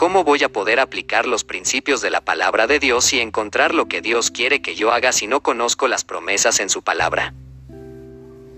¿Cómo 0.00 0.24
voy 0.24 0.42
a 0.44 0.48
poder 0.48 0.80
aplicar 0.80 1.26
los 1.26 1.44
principios 1.44 2.00
de 2.00 2.08
la 2.08 2.22
palabra 2.22 2.66
de 2.66 2.78
Dios 2.78 3.12
y 3.12 3.20
encontrar 3.20 3.74
lo 3.74 3.84
que 3.84 4.00
Dios 4.00 4.30
quiere 4.30 4.62
que 4.62 4.74
yo 4.74 4.92
haga 4.92 5.12
si 5.12 5.26
no 5.26 5.42
conozco 5.42 5.88
las 5.88 6.04
promesas 6.04 6.58
en 6.60 6.70
su 6.70 6.80
palabra? 6.80 7.34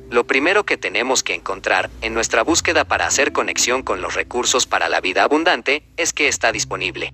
Lo 0.08 0.24
primero 0.24 0.64
que 0.64 0.76
tenemos 0.76 1.24
que 1.24 1.34
encontrar, 1.34 1.90
en 2.00 2.14
nuestra 2.14 2.44
búsqueda 2.44 2.84
para 2.84 3.08
hacer 3.08 3.32
conexión 3.32 3.82
con 3.82 4.00
los 4.00 4.14
recursos 4.14 4.68
para 4.68 4.88
la 4.88 5.00
vida 5.00 5.24
abundante, 5.24 5.82
es 5.96 6.12
que 6.12 6.28
está 6.28 6.52
disponible. 6.52 7.12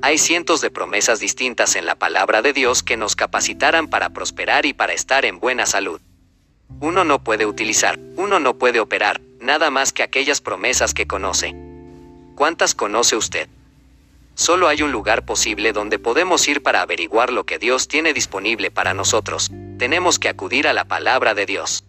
Hay 0.00 0.16
cientos 0.16 0.62
de 0.62 0.70
promesas 0.70 1.20
distintas 1.20 1.76
en 1.76 1.84
la 1.84 1.96
palabra 1.96 2.40
de 2.40 2.54
Dios 2.54 2.82
que 2.82 2.96
nos 2.96 3.16
capacitarán 3.16 3.88
para 3.88 4.14
prosperar 4.14 4.64
y 4.64 4.72
para 4.72 4.94
estar 4.94 5.26
en 5.26 5.40
buena 5.40 5.66
salud. 5.66 6.00
Uno 6.80 7.04
no 7.04 7.22
puede 7.22 7.44
utilizar, 7.44 7.98
uno 8.16 8.40
no 8.40 8.56
puede 8.56 8.80
operar, 8.80 9.20
nada 9.40 9.70
más 9.70 9.92
que 9.92 10.02
aquellas 10.02 10.40
promesas 10.40 10.94
que 10.94 11.06
conoce. 11.06 11.54
¿Cuántas 12.34 12.74
conoce 12.74 13.16
usted? 13.16 13.48
Solo 14.34 14.68
hay 14.68 14.82
un 14.82 14.92
lugar 14.92 15.24
posible 15.24 15.72
donde 15.72 15.98
podemos 15.98 16.48
ir 16.48 16.62
para 16.62 16.80
averiguar 16.80 17.32
lo 17.32 17.44
que 17.44 17.58
Dios 17.58 17.88
tiene 17.88 18.14
disponible 18.14 18.70
para 18.70 18.94
nosotros. 18.94 19.50
Tenemos 19.78 20.18
que 20.18 20.28
acudir 20.28 20.66
a 20.66 20.72
la 20.72 20.84
palabra 20.84 21.34
de 21.34 21.44
Dios. 21.46 21.84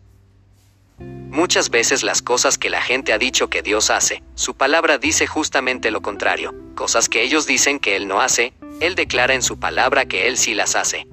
Muchas 0.99 1.69
veces 1.69 2.03
las 2.03 2.21
cosas 2.21 2.57
que 2.57 2.69
la 2.69 2.81
gente 2.81 3.13
ha 3.13 3.17
dicho 3.17 3.49
que 3.49 3.61
Dios 3.61 3.89
hace, 3.89 4.21
su 4.35 4.55
palabra 4.55 4.97
dice 4.97 5.25
justamente 5.25 5.89
lo 5.89 6.01
contrario. 6.01 6.53
Cosas 6.75 7.09
que 7.09 7.23
ellos 7.23 7.47
dicen 7.47 7.79
que 7.79 7.95
Él 7.95 8.07
no 8.07 8.21
hace, 8.21 8.53
Él 8.81 8.95
declara 8.95 9.33
en 9.33 9.41
su 9.41 9.57
palabra 9.57 10.05
que 10.05 10.27
Él 10.27 10.37
sí 10.37 10.53
las 10.53 10.75
hace. 10.75 11.07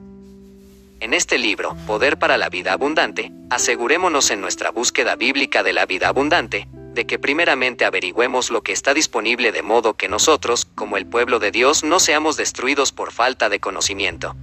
En 0.98 1.14
este 1.14 1.38
libro, 1.38 1.74
Poder 1.86 2.18
para 2.18 2.36
la 2.36 2.50
Vida 2.50 2.74
Abundante, 2.74 3.32
asegurémonos 3.48 4.30
en 4.30 4.42
nuestra 4.42 4.70
búsqueda 4.70 5.16
bíblica 5.16 5.62
de 5.62 5.72
la 5.72 5.86
vida 5.86 6.08
abundante, 6.08 6.68
que 7.06 7.18
primeramente 7.18 7.84
averigüemos 7.84 8.50
lo 8.50 8.62
que 8.62 8.72
está 8.72 8.94
disponible 8.94 9.52
de 9.52 9.62
modo 9.62 9.94
que 9.94 10.08
nosotros, 10.08 10.66
como 10.74 10.96
el 10.96 11.06
pueblo 11.06 11.38
de 11.38 11.50
Dios, 11.50 11.84
no 11.84 12.00
seamos 12.00 12.36
destruidos 12.36 12.92
por 12.92 13.12
falta 13.12 13.48
de 13.48 13.60
conocimiento. 13.60 14.36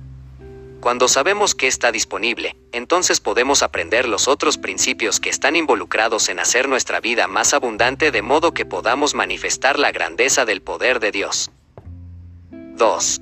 Cuando 0.80 1.08
sabemos 1.08 1.56
que 1.56 1.68
está 1.68 1.92
disponible, 1.92 2.56
entonces 2.72 3.20
podemos 3.20 3.64
aprender 3.64 4.08
los 4.08 4.28
otros 4.28 4.58
principios 4.58 5.20
que 5.20 5.30
están 5.30 5.56
involucrados 5.56 6.30
en 6.30 6.40
hacer 6.40 6.70
nuestra 6.70 7.00
vida 7.00 7.28
más 7.28 7.54
abundante 7.54 8.12
de 8.12 8.22
modo 8.22 8.54
que 8.54 8.66
podamos 8.66 9.16
manifestar 9.16 9.80
la 9.80 9.92
grandeza 9.92 10.46
del 10.46 10.62
poder 10.62 11.00
de 11.00 11.12
Dios. 11.12 11.52
2. 12.52 13.22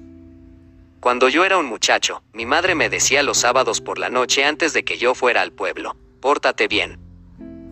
Cuando 0.99 1.29
yo 1.29 1.45
era 1.45 1.57
un 1.57 1.65
muchacho, 1.65 2.23
mi 2.33 2.45
madre 2.45 2.75
me 2.75 2.89
decía 2.89 3.23
los 3.23 3.37
sábados 3.37 3.79
por 3.79 3.99
la 3.99 4.09
noche 4.09 4.43
antes 4.43 4.73
de 4.73 4.83
que 4.83 4.97
yo 4.97 5.15
fuera 5.15 5.41
al 5.41 5.51
pueblo, 5.51 5.95
pórtate 6.19 6.67
bien. 6.67 7.04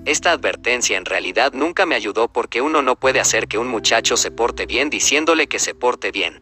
Esta 0.06 0.32
advertencia 0.34 0.98
en 0.98 1.06
realidad 1.06 1.54
nunca 1.54 1.86
me 1.86 1.96
ayudó 1.96 2.28
porque 2.28 2.62
uno 2.62 2.82
no 2.82 2.98
puede 2.98 3.22
hacer 3.22 3.48
que 3.48 3.58
un 3.58 3.68
muchacho 3.68 4.18
se 4.18 4.32
porte 4.32 4.66
bien 4.66 4.90
diciéndole 4.90 5.48
que 5.48 5.60
se 5.60 5.74
porte 5.74 6.12
bien. 6.12 6.42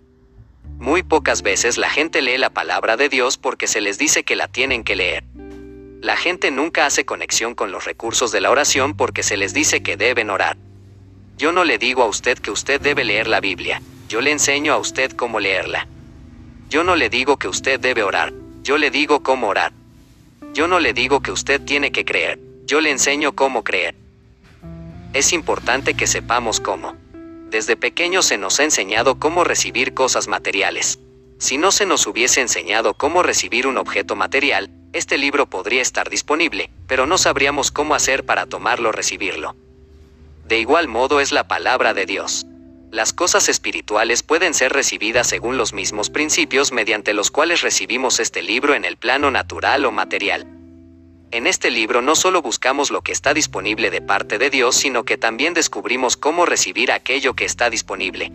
Muy 0.79 1.03
pocas 1.03 1.43
veces 1.43 1.77
la 1.77 1.91
gente 1.91 2.23
lee 2.23 2.39
la 2.39 2.49
palabra 2.49 2.97
de 2.97 3.07
Dios 3.07 3.37
porque 3.37 3.67
se 3.67 3.79
les 3.79 3.99
dice 3.99 4.23
que 4.23 4.35
la 4.35 4.47
tienen 4.47 4.83
que 4.83 4.95
leer. 4.95 5.25
La 6.01 6.17
gente 6.17 6.49
nunca 6.49 6.87
hace 6.87 7.05
conexión 7.05 7.53
con 7.53 7.71
los 7.71 7.85
recursos 7.85 8.31
de 8.31 8.41
la 8.41 8.49
oración 8.49 8.95
porque 8.95 9.21
se 9.21 9.37
les 9.37 9.53
dice 9.53 9.83
que 9.83 9.95
deben 9.95 10.31
orar. 10.31 10.57
Yo 11.37 11.51
no 11.51 11.63
le 11.63 11.77
digo 11.77 12.01
a 12.01 12.07
usted 12.07 12.39
que 12.39 12.49
usted 12.49 12.81
debe 12.81 13.03
leer 13.03 13.27
la 13.27 13.41
Biblia, 13.41 13.79
yo 14.09 14.21
le 14.21 14.31
enseño 14.31 14.73
a 14.73 14.77
usted 14.77 15.11
cómo 15.11 15.39
leerla. 15.39 15.87
Yo 16.67 16.83
no 16.83 16.95
le 16.95 17.09
digo 17.09 17.37
que 17.37 17.47
usted 17.47 17.79
debe 17.79 18.01
orar, 18.01 18.33
yo 18.63 18.79
le 18.79 18.89
digo 18.89 19.21
cómo 19.21 19.49
orar. 19.49 19.71
Yo 20.53 20.67
no 20.67 20.79
le 20.79 20.93
digo 20.93 21.21
que 21.21 21.31
usted 21.31 21.61
tiene 21.61 21.91
que 21.91 22.05
creer, 22.05 22.39
yo 22.71 22.79
le 22.79 22.89
enseño 22.89 23.33
cómo 23.33 23.65
creer. 23.65 23.95
Es 25.11 25.33
importante 25.33 25.93
que 25.93 26.07
sepamos 26.07 26.61
cómo. 26.61 26.95
Desde 27.49 27.75
pequeño 27.75 28.21
se 28.21 28.37
nos 28.37 28.61
ha 28.61 28.63
enseñado 28.63 29.19
cómo 29.19 29.43
recibir 29.43 29.93
cosas 29.93 30.29
materiales. 30.29 30.97
Si 31.37 31.57
no 31.57 31.73
se 31.73 31.85
nos 31.85 32.07
hubiese 32.07 32.39
enseñado 32.39 32.93
cómo 32.93 33.23
recibir 33.23 33.67
un 33.67 33.77
objeto 33.77 34.15
material, 34.15 34.69
este 34.93 35.17
libro 35.17 35.47
podría 35.47 35.81
estar 35.81 36.09
disponible, 36.09 36.69
pero 36.87 37.05
no 37.05 37.17
sabríamos 37.17 37.71
cómo 37.71 37.93
hacer 37.93 38.25
para 38.25 38.45
tomarlo 38.45 38.87
o 38.87 38.93
recibirlo. 38.93 39.53
De 40.47 40.57
igual 40.57 40.87
modo 40.87 41.19
es 41.19 41.33
la 41.33 41.49
palabra 41.49 41.93
de 41.93 42.05
Dios. 42.05 42.45
Las 42.89 43.11
cosas 43.11 43.49
espirituales 43.49 44.23
pueden 44.23 44.53
ser 44.53 44.71
recibidas 44.71 45.27
según 45.27 45.57
los 45.57 45.73
mismos 45.73 46.09
principios 46.09 46.71
mediante 46.71 47.13
los 47.13 47.31
cuales 47.31 47.63
recibimos 47.63 48.21
este 48.21 48.41
libro 48.41 48.75
en 48.75 48.85
el 48.85 48.95
plano 48.95 49.29
natural 49.29 49.83
o 49.83 49.91
material. 49.91 50.60
En 51.31 51.47
este 51.47 51.71
libro 51.71 52.01
no 52.01 52.15
solo 52.17 52.41
buscamos 52.41 52.91
lo 52.91 53.03
que 53.03 53.13
está 53.13 53.33
disponible 53.33 53.89
de 53.89 54.01
parte 54.01 54.37
de 54.37 54.49
Dios, 54.49 54.75
sino 54.75 55.05
que 55.05 55.17
también 55.17 55.53
descubrimos 55.53 56.17
cómo 56.17 56.45
recibir 56.45 56.91
aquello 56.91 57.35
que 57.35 57.45
está 57.45 57.69
disponible. 57.69 58.33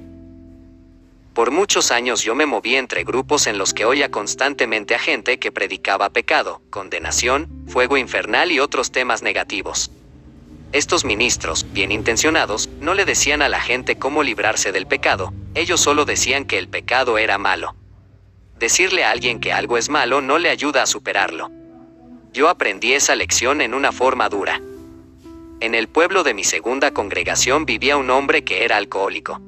Por 1.35 1.50
muchos 1.50 1.90
años 1.90 2.22
yo 2.22 2.35
me 2.35 2.46
moví 2.46 2.76
entre 2.76 3.04
grupos 3.04 3.46
en 3.46 3.59
los 3.59 3.74
que 3.74 3.85
oía 3.85 4.11
constantemente 4.11 4.94
a 4.94 4.98
gente 4.98 5.38
que 5.38 5.52
predicaba 5.52 6.09
pecado, 6.09 6.62
condenación, 6.70 7.66
fuego 7.68 7.98
infernal 7.98 8.50
y 8.50 8.61
otros 8.61 8.90
temas 8.90 9.22
negativos. 9.22 9.90
Estos 10.72 11.04
ministros, 11.04 11.66
bien 11.74 11.92
intencionados, 11.92 12.70
no 12.80 12.94
le 12.94 13.04
decían 13.04 13.42
a 13.42 13.50
la 13.50 13.61
gente 13.61 13.98
cómo 13.98 14.22
librarse 14.22 14.72
del 14.72 14.87
pecado, 14.87 15.35
ellos 15.54 15.82
solo 15.82 16.06
decían 16.06 16.46
que 16.46 16.56
el 16.56 16.68
pecado 16.68 17.18
era 17.18 17.37
malo. 17.37 17.76
Decirle 18.59 19.04
a 19.04 19.11
alguien 19.11 19.38
que 19.38 19.52
algo 19.52 19.76
es 19.76 19.90
malo 19.90 20.22
no 20.22 20.38
le 20.38 20.48
ayuda 20.48 20.82
a 20.82 20.87
superarlo. 20.87 21.50
Yo 22.37 22.51
aprendí 22.51 22.92
esa 22.92 23.16
lección 23.16 23.62
en 23.62 23.72
una 23.72 23.92
forma 23.92 24.29
dura. 24.29 24.61
En 25.61 25.75
el 25.75 25.88
pueblo 25.88 26.22
de 26.22 26.35
mi 26.35 26.44
segunda 26.44 26.90
congregación 26.90 27.64
vivía 27.64 27.96
un 27.96 28.11
hombre 28.11 28.44
que 28.44 28.62
era 28.62 28.77
alcohólico. 28.77 29.40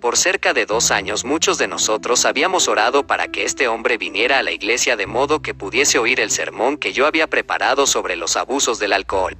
Por 0.00 0.16
cerca 0.16 0.54
de 0.54 0.64
dos 0.64 0.90
años 0.90 1.26
muchos 1.26 1.58
de 1.58 1.68
nosotros 1.68 2.24
habíamos 2.24 2.66
orado 2.66 3.06
para 3.06 3.28
que 3.28 3.44
este 3.44 3.68
hombre 3.68 3.98
viniera 3.98 4.38
a 4.38 4.42
la 4.42 4.52
iglesia 4.52 4.96
de 4.96 5.06
modo 5.06 5.42
que 5.42 5.52
pudiese 5.52 5.98
oír 5.98 6.18
el 6.20 6.30
sermón 6.30 6.78
que 6.78 6.94
yo 6.94 7.06
había 7.06 7.26
preparado 7.26 7.86
sobre 7.86 8.16
los 8.16 8.38
abusos 8.38 8.78
del 8.78 8.94
alcohol. 8.94 9.36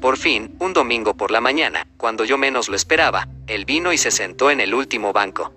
Por 0.00 0.16
fin, 0.16 0.56
un 0.60 0.72
domingo 0.72 1.12
por 1.12 1.30
la 1.30 1.42
mañana, 1.42 1.86
cuando 1.98 2.24
yo 2.24 2.38
menos 2.38 2.70
lo 2.70 2.76
esperaba, 2.76 3.28
él 3.46 3.66
vino 3.66 3.92
y 3.92 3.98
se 3.98 4.10
sentó 4.10 4.50
en 4.50 4.62
el 4.62 4.72
último 4.72 5.12
banco. 5.12 5.52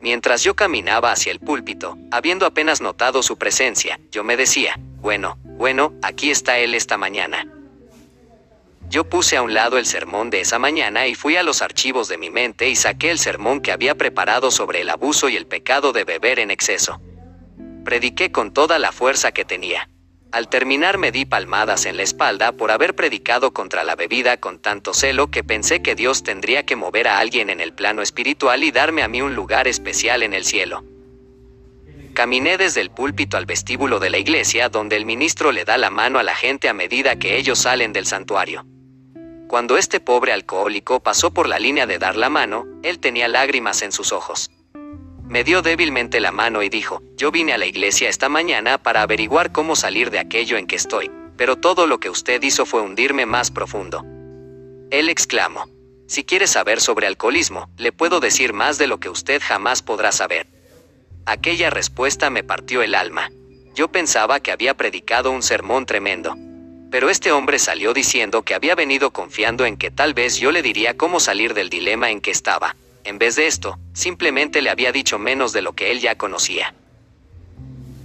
Mientras 0.00 0.42
yo 0.42 0.56
caminaba 0.56 1.12
hacia 1.12 1.30
el 1.30 1.38
púlpito, 1.38 1.98
habiendo 2.10 2.46
apenas 2.46 2.80
notado 2.80 3.22
su 3.22 3.36
presencia, 3.36 4.00
yo 4.10 4.24
me 4.24 4.38
decía, 4.38 4.80
bueno, 5.00 5.38
bueno, 5.44 5.94
aquí 6.02 6.30
está 6.30 6.58
él 6.58 6.74
esta 6.74 6.96
mañana. 6.96 7.46
Yo 8.90 9.04
puse 9.04 9.36
a 9.36 9.42
un 9.42 9.54
lado 9.54 9.78
el 9.78 9.86
sermón 9.86 10.30
de 10.30 10.40
esa 10.40 10.58
mañana 10.58 11.06
y 11.06 11.14
fui 11.14 11.36
a 11.36 11.44
los 11.44 11.62
archivos 11.62 12.08
de 12.08 12.18
mi 12.18 12.28
mente 12.28 12.68
y 12.68 12.74
saqué 12.74 13.10
el 13.10 13.20
sermón 13.20 13.60
que 13.60 13.70
había 13.70 13.94
preparado 13.94 14.50
sobre 14.50 14.80
el 14.80 14.90
abuso 14.90 15.28
y 15.28 15.36
el 15.36 15.46
pecado 15.46 15.92
de 15.92 16.02
beber 16.04 16.40
en 16.40 16.50
exceso. 16.50 17.00
Prediqué 17.84 18.32
con 18.32 18.52
toda 18.52 18.80
la 18.80 18.90
fuerza 18.90 19.30
que 19.30 19.44
tenía. 19.44 19.88
Al 20.32 20.48
terminar 20.48 20.98
me 20.98 21.12
di 21.12 21.24
palmadas 21.24 21.86
en 21.86 21.96
la 21.96 22.02
espalda 22.02 22.52
por 22.52 22.70
haber 22.70 22.94
predicado 22.94 23.52
contra 23.52 23.84
la 23.84 23.96
bebida 23.96 24.36
con 24.38 24.58
tanto 24.58 24.92
celo 24.92 25.30
que 25.30 25.44
pensé 25.44 25.82
que 25.82 25.94
Dios 25.94 26.22
tendría 26.22 26.66
que 26.66 26.76
mover 26.76 27.08
a 27.08 27.18
alguien 27.18 27.48
en 27.48 27.60
el 27.60 27.72
plano 27.72 28.02
espiritual 28.02 28.64
y 28.64 28.70
darme 28.70 29.02
a 29.02 29.08
mí 29.08 29.22
un 29.22 29.34
lugar 29.34 29.66
especial 29.66 30.22
en 30.22 30.34
el 30.34 30.44
cielo. 30.44 30.84
Caminé 32.14 32.58
desde 32.58 32.80
el 32.80 32.90
púlpito 32.90 33.36
al 33.36 33.46
vestíbulo 33.46 34.00
de 34.00 34.10
la 34.10 34.18
iglesia 34.18 34.68
donde 34.68 34.96
el 34.96 35.06
ministro 35.06 35.52
le 35.52 35.64
da 35.64 35.78
la 35.78 35.90
mano 35.90 36.18
a 36.18 36.22
la 36.22 36.34
gente 36.34 36.68
a 36.68 36.74
medida 36.74 37.18
que 37.18 37.36
ellos 37.36 37.60
salen 37.60 37.92
del 37.92 38.06
santuario. 38.06 38.66
Cuando 39.48 39.78
este 39.78 40.00
pobre 40.00 40.32
alcohólico 40.32 41.00
pasó 41.00 41.32
por 41.32 41.48
la 41.48 41.58
línea 41.58 41.86
de 41.86 41.98
dar 41.98 42.16
la 42.16 42.28
mano, 42.28 42.66
él 42.82 42.98
tenía 42.98 43.28
lágrimas 43.28 43.82
en 43.82 43.92
sus 43.92 44.12
ojos. 44.12 44.50
Me 45.24 45.44
dio 45.44 45.62
débilmente 45.62 46.20
la 46.20 46.32
mano 46.32 46.62
y 46.62 46.68
dijo, 46.68 47.02
yo 47.16 47.30
vine 47.30 47.52
a 47.52 47.58
la 47.58 47.66
iglesia 47.66 48.08
esta 48.08 48.28
mañana 48.28 48.78
para 48.78 49.02
averiguar 49.02 49.52
cómo 49.52 49.76
salir 49.76 50.10
de 50.10 50.18
aquello 50.18 50.56
en 50.56 50.66
que 50.66 50.76
estoy, 50.76 51.10
pero 51.36 51.56
todo 51.56 51.86
lo 51.86 52.00
que 52.00 52.10
usted 52.10 52.42
hizo 52.42 52.66
fue 52.66 52.82
hundirme 52.82 53.26
más 53.26 53.50
profundo. 53.50 54.04
Él 54.90 55.08
exclamó, 55.08 55.68
si 56.08 56.24
quiere 56.24 56.48
saber 56.48 56.80
sobre 56.80 57.06
alcoholismo, 57.06 57.70
le 57.76 57.92
puedo 57.92 58.18
decir 58.18 58.52
más 58.52 58.78
de 58.78 58.88
lo 58.88 58.98
que 58.98 59.08
usted 59.08 59.40
jamás 59.40 59.82
podrá 59.82 60.10
saber. 60.10 60.48
Aquella 61.26 61.70
respuesta 61.70 62.30
me 62.30 62.42
partió 62.42 62.82
el 62.82 62.94
alma. 62.94 63.30
Yo 63.74 63.88
pensaba 63.88 64.40
que 64.40 64.52
había 64.52 64.74
predicado 64.74 65.30
un 65.30 65.42
sermón 65.42 65.86
tremendo. 65.86 66.36
Pero 66.90 67.08
este 67.08 67.30
hombre 67.30 67.58
salió 67.58 67.94
diciendo 67.94 68.42
que 68.42 68.54
había 68.54 68.74
venido 68.74 69.12
confiando 69.12 69.64
en 69.64 69.76
que 69.76 69.90
tal 69.90 70.12
vez 70.12 70.38
yo 70.38 70.50
le 70.50 70.62
diría 70.62 70.96
cómo 70.96 71.20
salir 71.20 71.54
del 71.54 71.70
dilema 71.70 72.10
en 72.10 72.20
que 72.20 72.32
estaba. 72.32 72.74
En 73.04 73.18
vez 73.18 73.36
de 73.36 73.46
esto, 73.46 73.78
simplemente 73.92 74.60
le 74.60 74.70
había 74.70 74.92
dicho 74.92 75.18
menos 75.18 75.52
de 75.52 75.62
lo 75.62 75.72
que 75.72 75.92
él 75.92 76.00
ya 76.00 76.16
conocía. 76.16 76.74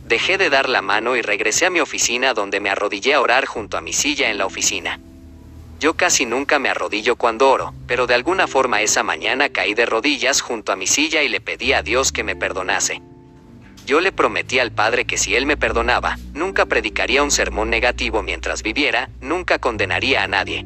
Dejé 0.08 0.38
de 0.38 0.52
dar 0.52 0.70
la 0.70 0.84
mano 0.84 1.16
y 1.16 1.22
regresé 1.22 1.66
a 1.66 1.72
mi 1.72 1.80
oficina 1.80 2.36
donde 2.36 2.60
me 2.60 2.70
arrodillé 2.70 3.16
a 3.16 3.22
orar 3.22 3.46
junto 3.46 3.76
a 3.76 3.82
mi 3.82 3.92
silla 3.92 4.30
en 4.30 4.38
la 4.38 4.46
oficina. 4.46 5.00
Yo 5.80 5.96
casi 5.96 6.26
nunca 6.26 6.58
me 6.58 6.70
arrodillo 6.70 7.16
cuando 7.16 7.50
oro, 7.50 7.74
pero 7.86 8.08
de 8.08 8.14
alguna 8.14 8.48
forma 8.48 8.82
esa 8.82 9.04
mañana 9.04 9.50
caí 9.50 9.74
de 9.74 9.86
rodillas 9.86 10.42
junto 10.42 10.72
a 10.72 10.76
mi 10.76 10.88
silla 10.88 11.22
y 11.22 11.30
le 11.30 11.42
pedí 11.42 11.74
a 11.74 11.82
Dios 11.82 12.12
que 12.12 12.24
me 12.24 12.36
perdonase. 12.36 13.02
Yo 13.86 14.00
le 14.00 14.12
prometí 14.12 14.58
al 14.58 14.72
Padre 14.72 15.06
que 15.06 15.18
si 15.18 15.36
Él 15.36 15.46
me 15.46 15.58
perdonaba, 15.58 16.18
nunca 16.34 16.66
predicaría 16.66 17.22
un 17.22 17.30
sermón 17.30 17.70
negativo 17.70 18.24
mientras 18.24 18.64
viviera, 18.64 19.10
nunca 19.22 19.60
condenaría 19.60 20.24
a 20.24 20.28
nadie. 20.28 20.66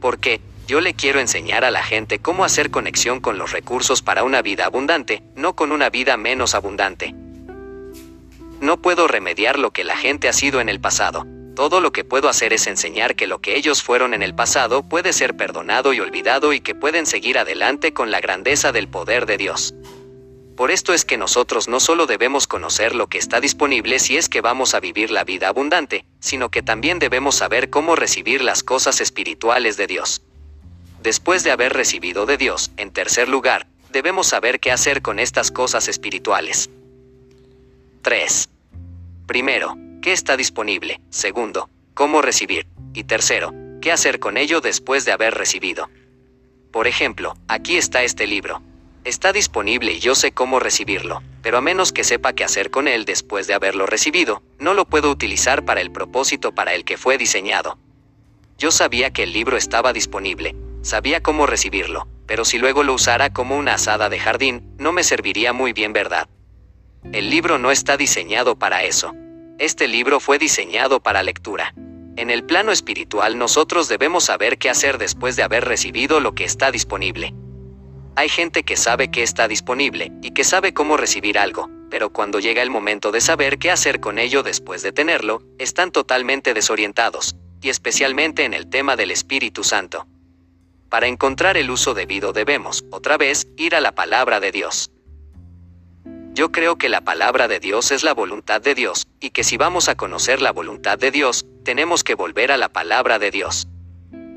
Porque, 0.00 0.40
yo 0.68 0.80
le 0.80 0.94
quiero 0.94 1.18
enseñar 1.18 1.64
a 1.64 1.70
la 1.70 1.82
gente 1.82 2.18
cómo 2.18 2.44
hacer 2.44 2.70
conexión 2.70 3.20
con 3.20 3.38
los 3.38 3.52
recursos 3.52 4.02
para 4.02 4.22
una 4.22 4.42
vida 4.42 4.66
abundante, 4.66 5.22
no 5.34 5.56
con 5.56 5.72
una 5.72 5.90
vida 5.90 6.16
menos 6.16 6.54
abundante. 6.54 7.14
No 8.60 8.76
puedo 8.82 9.08
remediar 9.08 9.58
lo 9.58 9.70
que 9.70 9.82
la 9.82 9.96
gente 9.96 10.28
ha 10.28 10.32
sido 10.32 10.60
en 10.60 10.68
el 10.68 10.78
pasado. 10.78 11.26
Todo 11.58 11.80
lo 11.80 11.90
que 11.90 12.04
puedo 12.04 12.28
hacer 12.28 12.52
es 12.52 12.68
enseñar 12.68 13.16
que 13.16 13.26
lo 13.26 13.40
que 13.40 13.56
ellos 13.56 13.82
fueron 13.82 14.14
en 14.14 14.22
el 14.22 14.32
pasado 14.32 14.88
puede 14.88 15.12
ser 15.12 15.36
perdonado 15.36 15.92
y 15.92 15.98
olvidado 15.98 16.52
y 16.52 16.60
que 16.60 16.76
pueden 16.76 17.04
seguir 17.04 17.36
adelante 17.36 17.92
con 17.92 18.12
la 18.12 18.20
grandeza 18.20 18.70
del 18.70 18.86
poder 18.86 19.26
de 19.26 19.38
Dios. 19.38 19.74
Por 20.56 20.70
esto 20.70 20.94
es 20.94 21.04
que 21.04 21.18
nosotros 21.18 21.66
no 21.66 21.80
solo 21.80 22.06
debemos 22.06 22.46
conocer 22.46 22.94
lo 22.94 23.08
que 23.08 23.18
está 23.18 23.40
disponible 23.40 23.98
si 23.98 24.16
es 24.16 24.28
que 24.28 24.40
vamos 24.40 24.72
a 24.74 24.78
vivir 24.78 25.10
la 25.10 25.24
vida 25.24 25.48
abundante, 25.48 26.04
sino 26.20 26.48
que 26.48 26.62
también 26.62 27.00
debemos 27.00 27.34
saber 27.34 27.70
cómo 27.70 27.96
recibir 27.96 28.40
las 28.40 28.62
cosas 28.62 29.00
espirituales 29.00 29.76
de 29.76 29.88
Dios. 29.88 30.22
Después 31.02 31.42
de 31.42 31.50
haber 31.50 31.72
recibido 31.72 32.24
de 32.24 32.36
Dios, 32.36 32.70
en 32.76 32.92
tercer 32.92 33.28
lugar, 33.28 33.66
debemos 33.90 34.28
saber 34.28 34.60
qué 34.60 34.70
hacer 34.70 35.02
con 35.02 35.18
estas 35.18 35.50
cosas 35.50 35.88
espirituales. 35.88 36.70
3. 38.02 38.48
Primero, 39.26 39.76
¿qué 40.00 40.12
está 40.12 40.36
disponible? 40.36 41.00
Segundo, 41.10 41.68
¿cómo 41.94 42.22
recibir? 42.22 42.66
Y 42.94 43.04
tercero, 43.04 43.52
¿qué 43.80 43.92
hacer 43.92 44.18
con 44.18 44.36
ello 44.36 44.60
después 44.60 45.04
de 45.04 45.12
haber 45.12 45.34
recibido? 45.34 45.90
Por 46.72 46.86
ejemplo, 46.86 47.36
aquí 47.48 47.76
está 47.76 48.02
este 48.02 48.26
libro. 48.26 48.62
Está 49.04 49.32
disponible 49.32 49.92
y 49.92 50.00
yo 50.00 50.14
sé 50.14 50.32
cómo 50.32 50.60
recibirlo, 50.60 51.22
pero 51.42 51.58
a 51.58 51.60
menos 51.60 51.92
que 51.92 52.04
sepa 52.04 52.32
qué 52.32 52.44
hacer 52.44 52.70
con 52.70 52.88
él 52.88 53.04
después 53.04 53.46
de 53.46 53.54
haberlo 53.54 53.86
recibido, 53.86 54.42
no 54.58 54.74
lo 54.74 54.84
puedo 54.84 55.10
utilizar 55.10 55.64
para 55.64 55.80
el 55.80 55.90
propósito 55.90 56.52
para 56.52 56.74
el 56.74 56.84
que 56.84 56.98
fue 56.98 57.16
diseñado. 57.16 57.78
Yo 58.58 58.70
sabía 58.70 59.10
que 59.10 59.22
el 59.22 59.32
libro 59.32 59.56
estaba 59.56 59.92
disponible, 59.92 60.54
Sabía 60.82 61.22
cómo 61.22 61.46
recibirlo, 61.46 62.06
pero 62.26 62.44
si 62.44 62.58
luego 62.58 62.82
lo 62.82 62.94
usara 62.94 63.32
como 63.32 63.56
una 63.56 63.74
asada 63.74 64.08
de 64.08 64.18
jardín, 64.18 64.74
no 64.78 64.92
me 64.92 65.02
serviría 65.02 65.52
muy 65.52 65.72
bien, 65.72 65.92
¿verdad? 65.92 66.28
El 67.12 67.30
libro 67.30 67.58
no 67.58 67.70
está 67.70 67.96
diseñado 67.96 68.58
para 68.58 68.84
eso. 68.84 69.14
Este 69.58 69.88
libro 69.88 70.20
fue 70.20 70.38
diseñado 70.38 71.00
para 71.00 71.24
lectura. 71.24 71.74
En 72.16 72.30
el 72.30 72.44
plano 72.44 72.70
espiritual 72.70 73.36
nosotros 73.38 73.88
debemos 73.88 74.22
saber 74.22 74.56
qué 74.56 74.70
hacer 74.70 74.98
después 74.98 75.34
de 75.34 75.42
haber 75.42 75.64
recibido 75.64 76.20
lo 76.20 76.32
que 76.32 76.44
está 76.44 76.70
disponible. 76.70 77.34
Hay 78.14 78.28
gente 78.28 78.62
que 78.62 78.76
sabe 78.76 79.10
que 79.10 79.24
está 79.24 79.48
disponible 79.48 80.12
y 80.22 80.30
que 80.30 80.44
sabe 80.44 80.72
cómo 80.74 80.96
recibir 80.96 81.40
algo, 81.40 81.68
pero 81.90 82.12
cuando 82.12 82.38
llega 82.38 82.62
el 82.62 82.70
momento 82.70 83.10
de 83.10 83.20
saber 83.20 83.58
qué 83.58 83.72
hacer 83.72 83.98
con 83.98 84.20
ello 84.20 84.44
después 84.44 84.82
de 84.82 84.92
tenerlo, 84.92 85.42
están 85.58 85.90
totalmente 85.90 86.54
desorientados, 86.54 87.34
y 87.60 87.70
especialmente 87.70 88.44
en 88.44 88.54
el 88.54 88.70
tema 88.70 88.94
del 88.94 89.10
Espíritu 89.10 89.64
Santo. 89.64 90.06
Para 90.88 91.08
encontrar 91.08 91.56
el 91.56 91.68
uso 91.70 91.94
debido 91.94 92.32
debemos, 92.32 92.84
otra 92.92 93.16
vez, 93.16 93.48
ir 93.56 93.74
a 93.74 93.80
la 93.80 93.92
palabra 93.92 94.38
de 94.38 94.52
Dios. 94.52 94.92
Yo 96.38 96.52
creo 96.52 96.78
que 96.78 96.88
la 96.88 97.00
palabra 97.00 97.48
de 97.48 97.58
Dios 97.58 97.90
es 97.90 98.04
la 98.04 98.14
voluntad 98.14 98.60
de 98.60 98.76
Dios, 98.76 99.08
y 99.18 99.30
que 99.30 99.42
si 99.42 99.56
vamos 99.56 99.88
a 99.88 99.96
conocer 99.96 100.40
la 100.40 100.52
voluntad 100.52 100.96
de 100.96 101.10
Dios, 101.10 101.44
tenemos 101.64 102.04
que 102.04 102.14
volver 102.14 102.52
a 102.52 102.56
la 102.56 102.68
palabra 102.68 103.18
de 103.18 103.32
Dios. 103.32 103.66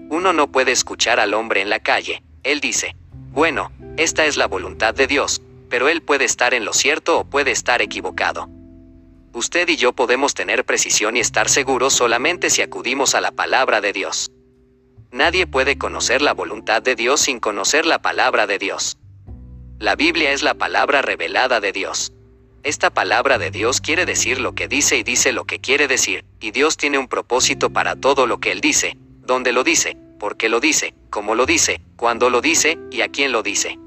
Uno 0.10 0.34
no 0.34 0.52
puede 0.52 0.72
escuchar 0.72 1.20
al 1.20 1.36
hombre 1.36 1.62
en 1.62 1.70
la 1.70 1.80
calle, 1.80 2.24
él 2.42 2.60
dice, 2.60 2.96
bueno, 3.30 3.72
esta 3.98 4.26
es 4.26 4.36
la 4.36 4.48
voluntad 4.48 4.96
de 4.96 5.06
Dios, 5.06 5.44
pero 5.70 5.90
él 5.90 6.02
puede 6.02 6.26
estar 6.26 6.56
en 6.56 6.66
lo 6.66 6.74
cierto 6.74 7.20
o 7.20 7.24
puede 7.24 7.52
estar 7.52 7.84
equivocado. 7.84 8.50
Usted 9.32 9.70
y 9.70 9.76
yo 9.76 9.94
podemos 9.94 10.34
tener 10.34 10.66
precisión 10.66 11.18
y 11.18 11.20
estar 11.20 11.50
seguros 11.50 11.94
solamente 11.94 12.50
si 12.50 12.64
acudimos 12.64 13.14
a 13.14 13.22
la 13.22 13.30
palabra 13.30 13.80
de 13.80 13.94
Dios. 13.94 14.32
Nadie 15.12 15.46
puede 15.46 15.78
conocer 15.78 16.24
la 16.24 16.34
voluntad 16.34 16.82
de 16.82 16.96
Dios 16.96 17.22
sin 17.22 17.40
conocer 17.40 17.86
la 17.86 18.02
palabra 18.02 18.48
de 18.48 18.58
Dios. 18.58 18.98
La 19.82 19.96
Biblia 19.96 20.32
es 20.32 20.44
la 20.44 20.54
palabra 20.54 21.02
revelada 21.02 21.60
de 21.60 21.72
Dios. 21.72 22.13
Esta 22.62 22.91
palabra 22.91 23.39
de 23.39 23.50
Dios 23.50 23.82
quiere 23.82 24.06
decir 24.06 24.39
lo 24.39 24.54
que 24.54 24.67
dice 24.67 24.96
y 24.96 25.02
dice 25.02 25.32
lo 25.32 25.46
que 25.46 25.58
quiere 25.58 25.88
decir, 25.88 26.24
y 26.39 26.52
Dios 26.52 26.78
tiene 26.78 27.00
un 27.00 27.08
propósito 27.08 27.72
para 27.72 27.96
todo 27.96 28.28
lo 28.28 28.39
que 28.39 28.52
Él 28.52 28.62
dice, 28.62 28.96
donde 29.26 29.52
lo 29.52 29.63
dice, 29.63 29.98
por 30.20 30.38
qué 30.38 30.50
lo 30.50 30.60
dice, 30.60 30.94
cómo 31.10 31.34
lo 31.34 31.48
dice, 31.48 31.82
cuándo 31.96 32.30
lo 32.30 32.41
dice, 32.41 32.78
y 32.91 33.02
a 33.02 33.08
quién 33.08 33.32
lo 33.32 33.41
dice. 33.41 33.80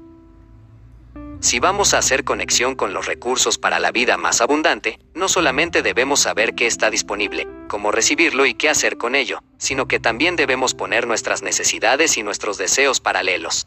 Si 1.39 1.59
vamos 1.59 1.93
a 1.93 1.99
hacer 1.99 2.25
conexión 2.25 2.75
con 2.75 2.93
los 2.93 3.05
recursos 3.05 3.57
para 3.57 3.79
la 3.79 3.93
vida 3.93 4.17
más 4.17 4.41
abundante, 4.41 4.99
no 5.13 5.29
solamente 5.29 5.81
debemos 5.81 6.19
saber 6.19 6.55
qué 6.55 6.67
está 6.67 6.89
disponible, 6.89 7.47
cómo 7.69 7.93
recibirlo 7.93 8.45
y 8.45 8.53
qué 8.53 8.67
hacer 8.67 8.97
con 8.97 9.15
ello, 9.15 9.43
sino 9.57 9.87
que 9.87 10.01
también 10.01 10.35
debemos 10.35 10.73
poner 10.73 11.07
nuestras 11.07 11.41
necesidades 11.41 12.17
y 12.17 12.23
nuestros 12.23 12.57
deseos 12.57 12.99
paralelos. 12.99 13.65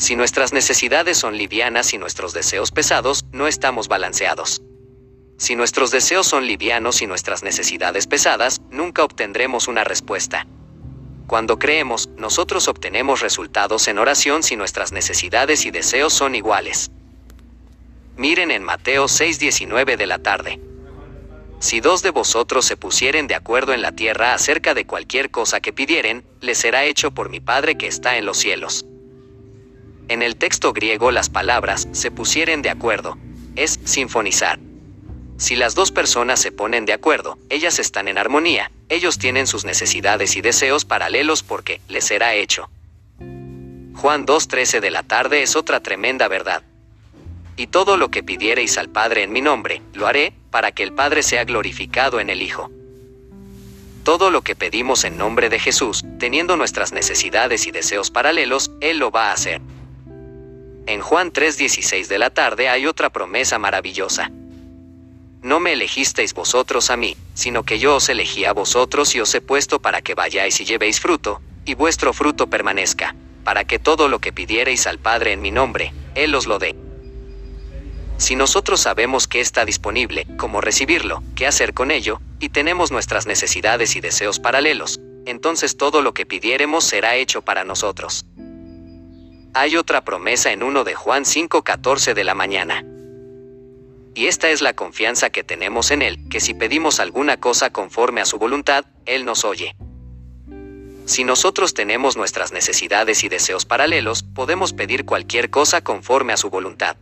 Si 0.00 0.16
nuestras 0.16 0.54
necesidades 0.54 1.18
son 1.18 1.36
livianas 1.36 1.92
y 1.92 1.98
nuestros 1.98 2.32
deseos 2.32 2.70
pesados, 2.70 3.26
no 3.32 3.46
estamos 3.46 3.86
balanceados. 3.86 4.62
Si 5.36 5.56
nuestros 5.56 5.90
deseos 5.90 6.26
son 6.26 6.46
livianos 6.46 7.02
y 7.02 7.06
nuestras 7.06 7.42
necesidades 7.42 8.06
pesadas, 8.06 8.62
nunca 8.70 9.04
obtendremos 9.04 9.68
una 9.68 9.84
respuesta. 9.84 10.46
Cuando 11.26 11.58
creemos, 11.58 12.08
nosotros 12.16 12.66
obtenemos 12.66 13.20
resultados 13.20 13.88
en 13.88 13.98
oración 13.98 14.42
si 14.42 14.56
nuestras 14.56 14.90
necesidades 14.90 15.66
y 15.66 15.70
deseos 15.70 16.14
son 16.14 16.34
iguales. 16.34 16.90
Miren 18.16 18.50
en 18.50 18.62
Mateo 18.62 19.04
6:19 19.06 19.98
de 19.98 20.06
la 20.06 20.18
tarde. 20.18 20.60
Si 21.58 21.80
dos 21.80 22.00
de 22.02 22.08
vosotros 22.10 22.64
se 22.64 22.78
pusieren 22.78 23.26
de 23.26 23.34
acuerdo 23.34 23.74
en 23.74 23.82
la 23.82 23.92
tierra 23.92 24.32
acerca 24.32 24.72
de 24.72 24.86
cualquier 24.86 25.30
cosa 25.30 25.60
que 25.60 25.74
pidieren, 25.74 26.24
les 26.40 26.56
será 26.56 26.84
hecho 26.84 27.10
por 27.10 27.28
mi 27.28 27.40
Padre 27.40 27.76
que 27.76 27.86
está 27.86 28.16
en 28.16 28.24
los 28.24 28.38
cielos. 28.38 28.86
En 30.10 30.22
el 30.22 30.34
texto 30.34 30.72
griego 30.72 31.12
las 31.12 31.30
palabras 31.30 31.86
se 31.92 32.10
pusieren 32.10 32.62
de 32.62 32.70
acuerdo, 32.70 33.16
es 33.54 33.78
sinfonizar. 33.84 34.58
Si 35.38 35.54
las 35.54 35.76
dos 35.76 35.92
personas 35.92 36.40
se 36.40 36.50
ponen 36.50 36.84
de 36.84 36.92
acuerdo, 36.92 37.38
ellas 37.48 37.78
están 37.78 38.08
en 38.08 38.18
armonía, 38.18 38.72
ellos 38.88 39.18
tienen 39.20 39.46
sus 39.46 39.64
necesidades 39.64 40.34
y 40.34 40.40
deseos 40.40 40.84
paralelos 40.84 41.44
porque 41.44 41.80
les 41.86 42.08
será 42.08 42.34
hecho. 42.34 42.68
Juan 43.20 44.26
2.13 44.26 44.80
de 44.80 44.90
la 44.90 45.04
tarde 45.04 45.44
es 45.44 45.54
otra 45.54 45.78
tremenda 45.78 46.26
verdad. 46.26 46.64
Y 47.56 47.68
todo 47.68 47.96
lo 47.96 48.10
que 48.10 48.24
pidiereis 48.24 48.78
al 48.78 48.88
Padre 48.88 49.22
en 49.22 49.30
mi 49.30 49.42
nombre, 49.42 49.80
lo 49.94 50.08
haré, 50.08 50.32
para 50.50 50.72
que 50.72 50.82
el 50.82 50.92
Padre 50.92 51.22
sea 51.22 51.44
glorificado 51.44 52.18
en 52.18 52.30
el 52.30 52.42
Hijo. 52.42 52.68
Todo 54.02 54.32
lo 54.32 54.42
que 54.42 54.56
pedimos 54.56 55.04
en 55.04 55.16
nombre 55.16 55.50
de 55.50 55.60
Jesús, 55.60 56.04
teniendo 56.18 56.56
nuestras 56.56 56.90
necesidades 56.90 57.68
y 57.68 57.70
deseos 57.70 58.10
paralelos, 58.10 58.72
Él 58.80 58.98
lo 58.98 59.12
va 59.12 59.30
a 59.30 59.34
hacer. 59.34 59.60
En 60.86 61.00
Juan 61.00 61.32
3.16 61.32 62.06
de 62.06 62.18
la 62.18 62.30
tarde 62.30 62.68
hay 62.68 62.86
otra 62.86 63.10
promesa 63.10 63.58
maravillosa. 63.58 64.30
no 65.42 65.58
me 65.58 65.72
elegisteis 65.72 66.34
vosotros 66.34 66.90
a 66.90 66.96
mí, 66.96 67.16
sino 67.34 67.62
que 67.62 67.78
yo 67.78 67.96
os 67.96 68.08
elegí 68.08 68.44
a 68.44 68.52
vosotros 68.52 69.14
y 69.14 69.20
os 69.20 69.34
he 69.34 69.40
puesto 69.40 69.80
para 69.80 70.02
que 70.02 70.14
vayáis 70.14 70.60
y 70.60 70.64
llevéis 70.64 71.00
fruto, 71.00 71.40
y 71.64 71.74
vuestro 71.74 72.12
fruto 72.12 72.48
permanezca, 72.48 73.14
para 73.44 73.64
que 73.64 73.78
todo 73.78 74.08
lo 74.08 74.18
que 74.18 74.32
pidiereis 74.32 74.86
al 74.86 74.98
Padre 74.98 75.32
en 75.32 75.40
mi 75.40 75.50
nombre, 75.50 75.94
Él 76.14 76.34
os 76.34 76.46
lo 76.46 76.58
dé. 76.58 76.76
Si 78.18 78.36
nosotros 78.36 78.80
sabemos 78.80 79.26
que 79.26 79.40
está 79.40 79.64
disponible, 79.64 80.26
cómo 80.36 80.60
recibirlo, 80.60 81.22
qué 81.34 81.46
hacer 81.46 81.72
con 81.72 81.90
ello, 81.90 82.20
y 82.38 82.50
tenemos 82.50 82.90
nuestras 82.90 83.26
necesidades 83.26 83.96
y 83.96 84.00
deseos 84.00 84.40
paralelos, 84.40 85.00
entonces 85.24 85.78
todo 85.78 86.02
lo 86.02 86.12
que 86.12 86.26
pidiéremos 86.26 86.84
será 86.84 87.16
hecho 87.16 87.40
para 87.40 87.64
nosotros. 87.64 88.26
Hay 89.52 89.76
otra 89.76 90.04
promesa 90.04 90.52
en 90.52 90.62
1 90.62 90.84
de 90.84 90.94
Juan 90.94 91.24
5:14 91.24 92.14
de 92.14 92.22
la 92.22 92.34
mañana. 92.34 92.84
Y 94.14 94.26
esta 94.26 94.48
es 94.50 94.62
la 94.62 94.74
confianza 94.74 95.30
que 95.30 95.42
tenemos 95.42 95.90
en 95.90 96.02
Él, 96.02 96.28
que 96.28 96.38
si 96.38 96.54
pedimos 96.54 97.00
alguna 97.00 97.38
cosa 97.38 97.70
conforme 97.70 98.20
a 98.20 98.26
su 98.26 98.38
voluntad, 98.38 98.84
Él 99.06 99.24
nos 99.24 99.44
oye. 99.44 99.74
Si 101.04 101.24
nosotros 101.24 101.74
tenemos 101.74 102.16
nuestras 102.16 102.52
necesidades 102.52 103.24
y 103.24 103.28
deseos 103.28 103.64
paralelos, 103.64 104.22
podemos 104.22 104.72
pedir 104.72 105.04
cualquier 105.04 105.50
cosa 105.50 105.80
conforme 105.80 106.32
a 106.32 106.36
su 106.36 106.48
voluntad. 106.48 106.96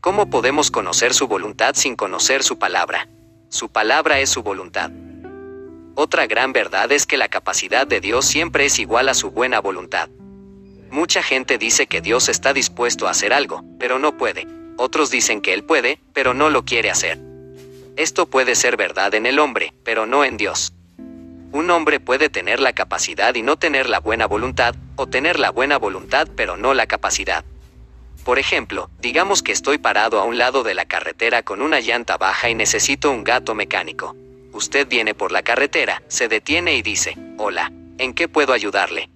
¿Cómo 0.00 0.30
podemos 0.30 0.70
conocer 0.70 1.14
su 1.14 1.26
voluntad 1.26 1.74
sin 1.74 1.96
conocer 1.96 2.44
su 2.44 2.60
palabra? 2.60 3.08
Su 3.48 3.70
palabra 3.70 4.20
es 4.20 4.30
su 4.30 4.44
voluntad. 4.44 4.92
Otra 5.96 6.28
gran 6.28 6.52
verdad 6.52 6.92
es 6.92 7.06
que 7.06 7.16
la 7.16 7.28
capacidad 7.28 7.88
de 7.88 8.00
Dios 8.00 8.24
siempre 8.24 8.66
es 8.66 8.78
igual 8.78 9.08
a 9.08 9.14
su 9.14 9.32
buena 9.32 9.60
voluntad. 9.60 10.08
Mucha 10.90 11.22
gente 11.22 11.58
dice 11.58 11.86
que 11.86 12.00
Dios 12.00 12.28
está 12.28 12.52
dispuesto 12.52 13.06
a 13.06 13.10
hacer 13.10 13.32
algo, 13.32 13.64
pero 13.78 13.98
no 13.98 14.16
puede. 14.16 14.46
Otros 14.76 15.10
dicen 15.10 15.40
que 15.40 15.54
Él 15.54 15.64
puede, 15.64 16.00
pero 16.12 16.34
no 16.34 16.50
lo 16.50 16.64
quiere 16.64 16.90
hacer. 16.90 17.18
Esto 17.96 18.26
puede 18.26 18.54
ser 18.54 18.76
verdad 18.76 19.14
en 19.14 19.26
el 19.26 19.38
hombre, 19.38 19.72
pero 19.82 20.06
no 20.06 20.24
en 20.24 20.36
Dios. 20.36 20.72
Un 21.52 21.70
hombre 21.70 22.00
puede 22.00 22.28
tener 22.28 22.60
la 22.60 22.74
capacidad 22.74 23.34
y 23.34 23.42
no 23.42 23.56
tener 23.56 23.88
la 23.88 24.00
buena 24.00 24.26
voluntad, 24.26 24.74
o 24.96 25.06
tener 25.06 25.38
la 25.38 25.50
buena 25.50 25.78
voluntad 25.78 26.28
pero 26.36 26.56
no 26.56 26.74
la 26.74 26.86
capacidad. 26.86 27.44
Por 28.24 28.38
ejemplo, 28.38 28.90
digamos 29.00 29.42
que 29.42 29.52
estoy 29.52 29.78
parado 29.78 30.20
a 30.20 30.24
un 30.24 30.36
lado 30.36 30.64
de 30.64 30.74
la 30.74 30.84
carretera 30.84 31.42
con 31.42 31.62
una 31.62 31.80
llanta 31.80 32.16
baja 32.16 32.50
y 32.50 32.54
necesito 32.54 33.10
un 33.10 33.24
gato 33.24 33.54
mecánico. 33.54 34.16
Usted 34.52 34.88
viene 34.88 35.14
por 35.14 35.32
la 35.32 35.42
carretera, 35.42 36.02
se 36.08 36.28
detiene 36.28 36.74
y 36.74 36.82
dice, 36.82 37.16
hola, 37.38 37.70
¿en 37.98 38.14
qué 38.14 38.26
puedo 38.26 38.52
ayudarle? 38.52 39.08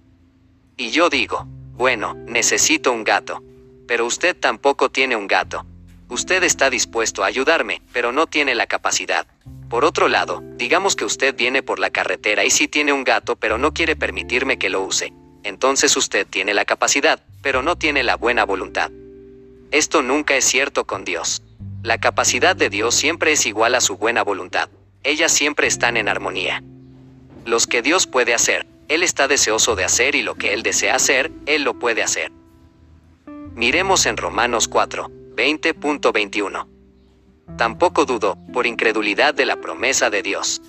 Y 0.77 0.91
yo 0.91 1.09
digo, 1.09 1.45
bueno, 1.81 2.13
necesito 2.27 2.91
un 2.91 3.03
gato. 3.03 3.41
Pero 3.87 4.05
usted 4.05 4.37
tampoco 4.39 4.91
tiene 4.91 5.15
un 5.15 5.25
gato. 5.25 5.65
Usted 6.09 6.43
está 6.43 6.69
dispuesto 6.69 7.23
a 7.23 7.25
ayudarme, 7.25 7.81
pero 7.91 8.11
no 8.11 8.27
tiene 8.27 8.53
la 8.53 8.67
capacidad. 8.67 9.25
Por 9.67 9.83
otro 9.83 10.07
lado, 10.07 10.43
digamos 10.57 10.95
que 10.95 11.05
usted 11.05 11.35
viene 11.35 11.63
por 11.63 11.79
la 11.79 11.89
carretera 11.89 12.45
y 12.45 12.51
sí 12.51 12.67
tiene 12.67 12.93
un 12.93 13.03
gato, 13.03 13.35
pero 13.35 13.57
no 13.57 13.73
quiere 13.73 13.95
permitirme 13.95 14.59
que 14.59 14.69
lo 14.69 14.83
use. 14.83 15.11
Entonces 15.41 15.97
usted 15.97 16.27
tiene 16.27 16.53
la 16.53 16.65
capacidad, 16.65 17.23
pero 17.41 17.63
no 17.63 17.75
tiene 17.75 18.03
la 18.03 18.15
buena 18.15 18.45
voluntad. 18.45 18.91
Esto 19.71 20.03
nunca 20.03 20.35
es 20.35 20.45
cierto 20.45 20.85
con 20.85 21.03
Dios. 21.03 21.41
La 21.81 21.97
capacidad 21.97 22.55
de 22.55 22.69
Dios 22.69 22.93
siempre 22.93 23.31
es 23.31 23.47
igual 23.47 23.73
a 23.73 23.81
su 23.81 23.97
buena 23.97 24.21
voluntad. 24.23 24.69
Ellas 25.03 25.31
siempre 25.31 25.65
están 25.65 25.97
en 25.97 26.09
armonía. 26.09 26.61
Los 27.43 27.65
que 27.65 27.81
Dios 27.81 28.05
puede 28.05 28.35
hacer, 28.35 28.67
Él 28.91 29.03
está 29.03 29.29
deseoso 29.29 29.77
de 29.77 29.85
hacer 29.85 30.15
y 30.15 30.21
lo 30.21 30.35
que 30.35 30.51
Él 30.51 30.63
desea 30.63 30.95
hacer, 30.95 31.31
Él 31.45 31.63
lo 31.63 31.79
puede 31.79 32.03
hacer. 32.03 32.29
Miremos 33.55 34.05
en 34.05 34.17
Romanos 34.17 34.67
4, 34.67 35.09
20.21. 35.33 36.67
Tampoco 37.57 38.03
dudó, 38.03 38.37
por 38.51 38.67
incredulidad 38.67 39.33
de 39.33 39.45
la 39.45 39.55
promesa 39.61 40.09
de 40.09 40.21
Dios. 40.21 40.61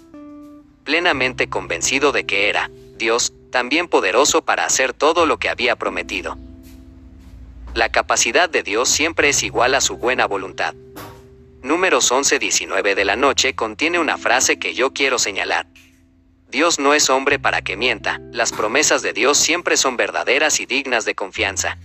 Plenamente 0.85 1.49
convencido 1.49 2.13
de 2.13 2.25
que 2.25 2.49
era, 2.49 2.71
Dios, 2.97 3.33
también 3.51 3.89
poderoso 3.89 4.45
para 4.45 4.67
hacer 4.67 4.93
todo 4.93 5.27
lo 5.27 5.41
que 5.41 5.49
había 5.49 5.75
prometido. 5.75 6.39
La 7.75 7.91
capacidad 7.91 8.49
de 8.49 8.63
Dios 8.63 8.89
siempre 8.89 9.31
es 9.31 9.43
igual 9.43 9.75
a 9.75 9.81
su 9.81 9.97
buena 9.97 10.29
voluntad. 10.29 10.77
Números 11.61 12.13
11-19 12.13 12.95
de 12.95 13.05
la 13.05 13.17
noche 13.17 13.57
contiene 13.57 13.99
una 13.99 14.17
frase 14.17 14.61
que 14.61 14.75
yo 14.75 14.93
quiero 14.93 15.19
señalar. 15.19 15.67
Dios 16.53 16.79
no 16.79 16.93
es 16.93 17.09
hombre 17.09 17.39
para 17.39 17.63
que 17.63 17.79
mienta, 17.79 18.21
las 18.31 18.53
promesas 18.53 19.01
de 19.01 19.15
Dios 19.15 19.39
siempre 19.39 19.79
son 19.79 19.97
verdaderas 19.97 20.61
y 20.61 20.67
dignas 20.67 21.07
de 21.07 21.15
confianza. 21.15 21.79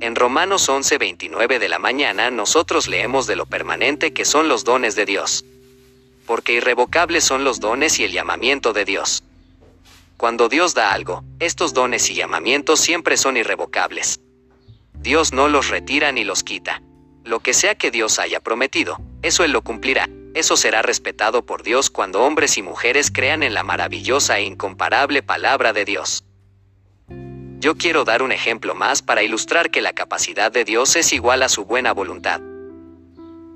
En 0.00 0.16
Romanos 0.16 0.68
11:29 0.68 1.60
de 1.60 1.68
la 1.68 1.78
mañana 1.78 2.32
nosotros 2.32 2.88
leemos 2.88 3.28
de 3.28 3.36
lo 3.36 3.46
permanente 3.46 4.12
que 4.12 4.24
son 4.24 4.48
los 4.48 4.64
dones 4.64 4.96
de 4.96 5.06
Dios. 5.06 5.44
Porque 6.26 6.54
irrevocables 6.54 7.22
son 7.22 7.44
los 7.44 7.60
dones 7.60 8.00
y 8.00 8.04
el 8.04 8.10
llamamiento 8.10 8.72
de 8.72 8.84
Dios. 8.84 9.22
Cuando 10.16 10.48
Dios 10.48 10.74
da 10.74 10.92
algo, 10.92 11.22
estos 11.38 11.72
dones 11.72 12.10
y 12.10 12.14
llamamientos 12.14 12.80
siempre 12.80 13.16
son 13.16 13.36
irrevocables. 13.36 14.18
Dios 14.92 15.32
no 15.32 15.46
los 15.46 15.68
retira 15.68 16.10
ni 16.10 16.24
los 16.24 16.42
quita. 16.42 16.82
Lo 17.24 17.40
que 17.40 17.54
sea 17.54 17.74
que 17.74 17.90
Dios 17.90 18.18
haya 18.18 18.40
prometido, 18.40 18.98
eso 19.22 19.44
Él 19.44 19.52
lo 19.52 19.62
cumplirá. 19.62 20.10
Eso 20.34 20.58
será 20.58 20.82
respetado 20.82 21.46
por 21.46 21.62
Dios 21.62 21.88
cuando 21.88 22.22
hombres 22.22 22.58
y 22.58 22.62
mujeres 22.62 23.10
crean 23.10 23.42
en 23.42 23.54
la 23.54 23.62
maravillosa 23.62 24.38
e 24.38 24.42
incomparable 24.42 25.22
palabra 25.22 25.72
de 25.72 25.86
Dios. 25.86 26.24
Yo 27.60 27.76
quiero 27.76 28.04
dar 28.04 28.22
un 28.22 28.30
ejemplo 28.30 28.74
más 28.74 29.00
para 29.00 29.22
ilustrar 29.22 29.70
que 29.70 29.80
la 29.80 29.94
capacidad 29.94 30.52
de 30.52 30.64
Dios 30.64 30.96
es 30.96 31.14
igual 31.14 31.42
a 31.42 31.48
su 31.48 31.64
buena 31.64 31.92
voluntad. 31.92 32.42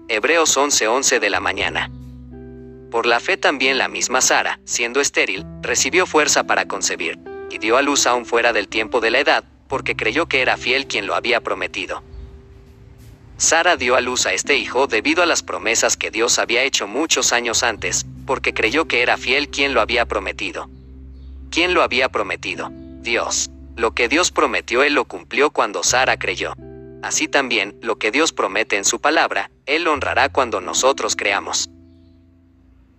Hebreos 0.09 0.57
11:11 0.57 1.21
de 1.21 1.29
la 1.29 1.41
mañana. 1.41 1.91
Por 2.91 3.05
la 3.05 3.21
fe 3.21 3.37
también 3.37 3.77
la 3.77 3.89
misma 3.89 4.23
Sara, 4.23 4.61
siendo 4.65 5.03
estéril, 5.03 5.45
recibió 5.61 6.07
fuerza 6.07 6.45
para 6.45 6.67
concebir, 6.67 7.19
y 7.51 7.59
dio 7.59 7.77
a 7.77 7.83
luz 7.83 8.07
aún 8.07 8.25
fuera 8.25 8.55
del 8.55 8.69
tiempo 8.69 9.01
de 9.01 9.11
la 9.11 9.19
edad, 9.19 9.45
porque 9.69 9.95
creyó 9.95 10.27
que 10.27 10.41
era 10.41 10.57
fiel 10.57 10.87
quien 10.87 11.07
lo 11.07 11.15
había 11.15 11.43
prometido. 11.43 12.03
Sara 13.39 13.77
dio 13.77 13.95
a 13.95 14.01
luz 14.01 14.27
a 14.27 14.33
este 14.33 14.57
hijo 14.57 14.89
debido 14.89 15.23
a 15.23 15.27
las 15.27 15.45
promesas 15.45 15.97
que 15.97 16.11
Dios 16.11 16.41
había 16.41 16.65
hecho 16.65 16.89
muchos 16.89 17.33
años 17.33 17.63
antes, 17.63 18.05
porque 18.27 18.53
creyó 18.53 18.89
que 18.89 19.01
era 19.01 19.17
fiel 19.17 19.49
quien 19.49 19.75
lo 19.75 19.81
había 19.81 20.07
prometido. 20.07 20.69
¿Quién 21.49 21.73
lo 21.73 21.85
había 21.85 22.09
prometido? 22.09 22.71
Dios. 22.73 23.49
Lo 23.77 23.93
que 23.93 24.09
Dios 24.09 24.33
prometió 24.33 24.83
Él 24.83 24.95
lo 24.95 25.05
cumplió 25.05 25.51
cuando 25.51 25.85
Sara 25.85 26.19
creyó. 26.19 26.55
Así 27.01 27.29
también, 27.29 27.79
lo 27.81 27.97
que 27.97 28.11
Dios 28.11 28.33
promete 28.33 28.77
en 28.77 28.85
su 28.85 29.01
palabra, 29.01 29.53
Él 29.67 29.87
honrará 29.87 30.31
cuando 30.31 30.61
nosotros 30.61 31.15
creamos. 31.15 31.71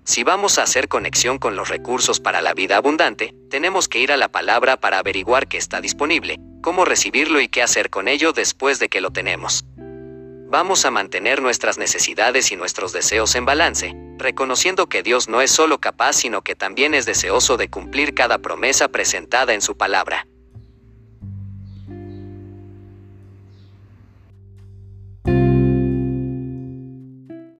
Si 0.05 0.23
vamos 0.23 0.57
a 0.57 0.63
hacer 0.63 0.87
conexión 0.87 1.37
con 1.37 1.57
los 1.57 1.67
recursos 1.67 2.21
para 2.21 2.41
la 2.41 2.53
vida 2.53 2.77
abundante, 2.77 3.35
tenemos 3.49 3.89
que 3.89 3.99
ir 3.99 4.13
a 4.13 4.17
la 4.17 4.29
palabra 4.29 4.77
para 4.77 4.99
averiguar 4.99 5.49
qué 5.49 5.57
está 5.57 5.81
disponible, 5.81 6.39
cómo 6.61 6.85
recibirlo 6.85 7.41
y 7.41 7.49
qué 7.49 7.61
hacer 7.61 7.89
con 7.89 8.07
ello 8.07 8.31
después 8.31 8.79
de 8.79 8.87
que 8.87 9.01
lo 9.01 9.11
tenemos. 9.11 9.65
Vamos 10.51 10.83
a 10.83 10.89
mantener 10.89 11.43
nuestras 11.43 11.77
necesidades 11.77 12.51
y 12.51 12.55
nuestros 12.55 12.91
deseos 12.91 13.35
en 13.35 13.45
balance, 13.45 13.93
reconociendo 14.17 14.89
que 14.89 15.03
Dios 15.03 15.29
no 15.29 15.41
es 15.41 15.51
solo 15.51 15.79
capaz 15.79 16.13
sino 16.13 16.41
que 16.41 16.55
también 16.55 16.95
es 16.95 17.05
deseoso 17.05 17.55
de 17.55 17.69
cumplir 17.69 18.15
cada 18.15 18.39
promesa 18.39 18.87
presentada 18.87 19.53
en 19.53 19.61
su 19.61 19.77
palabra. 19.77 20.25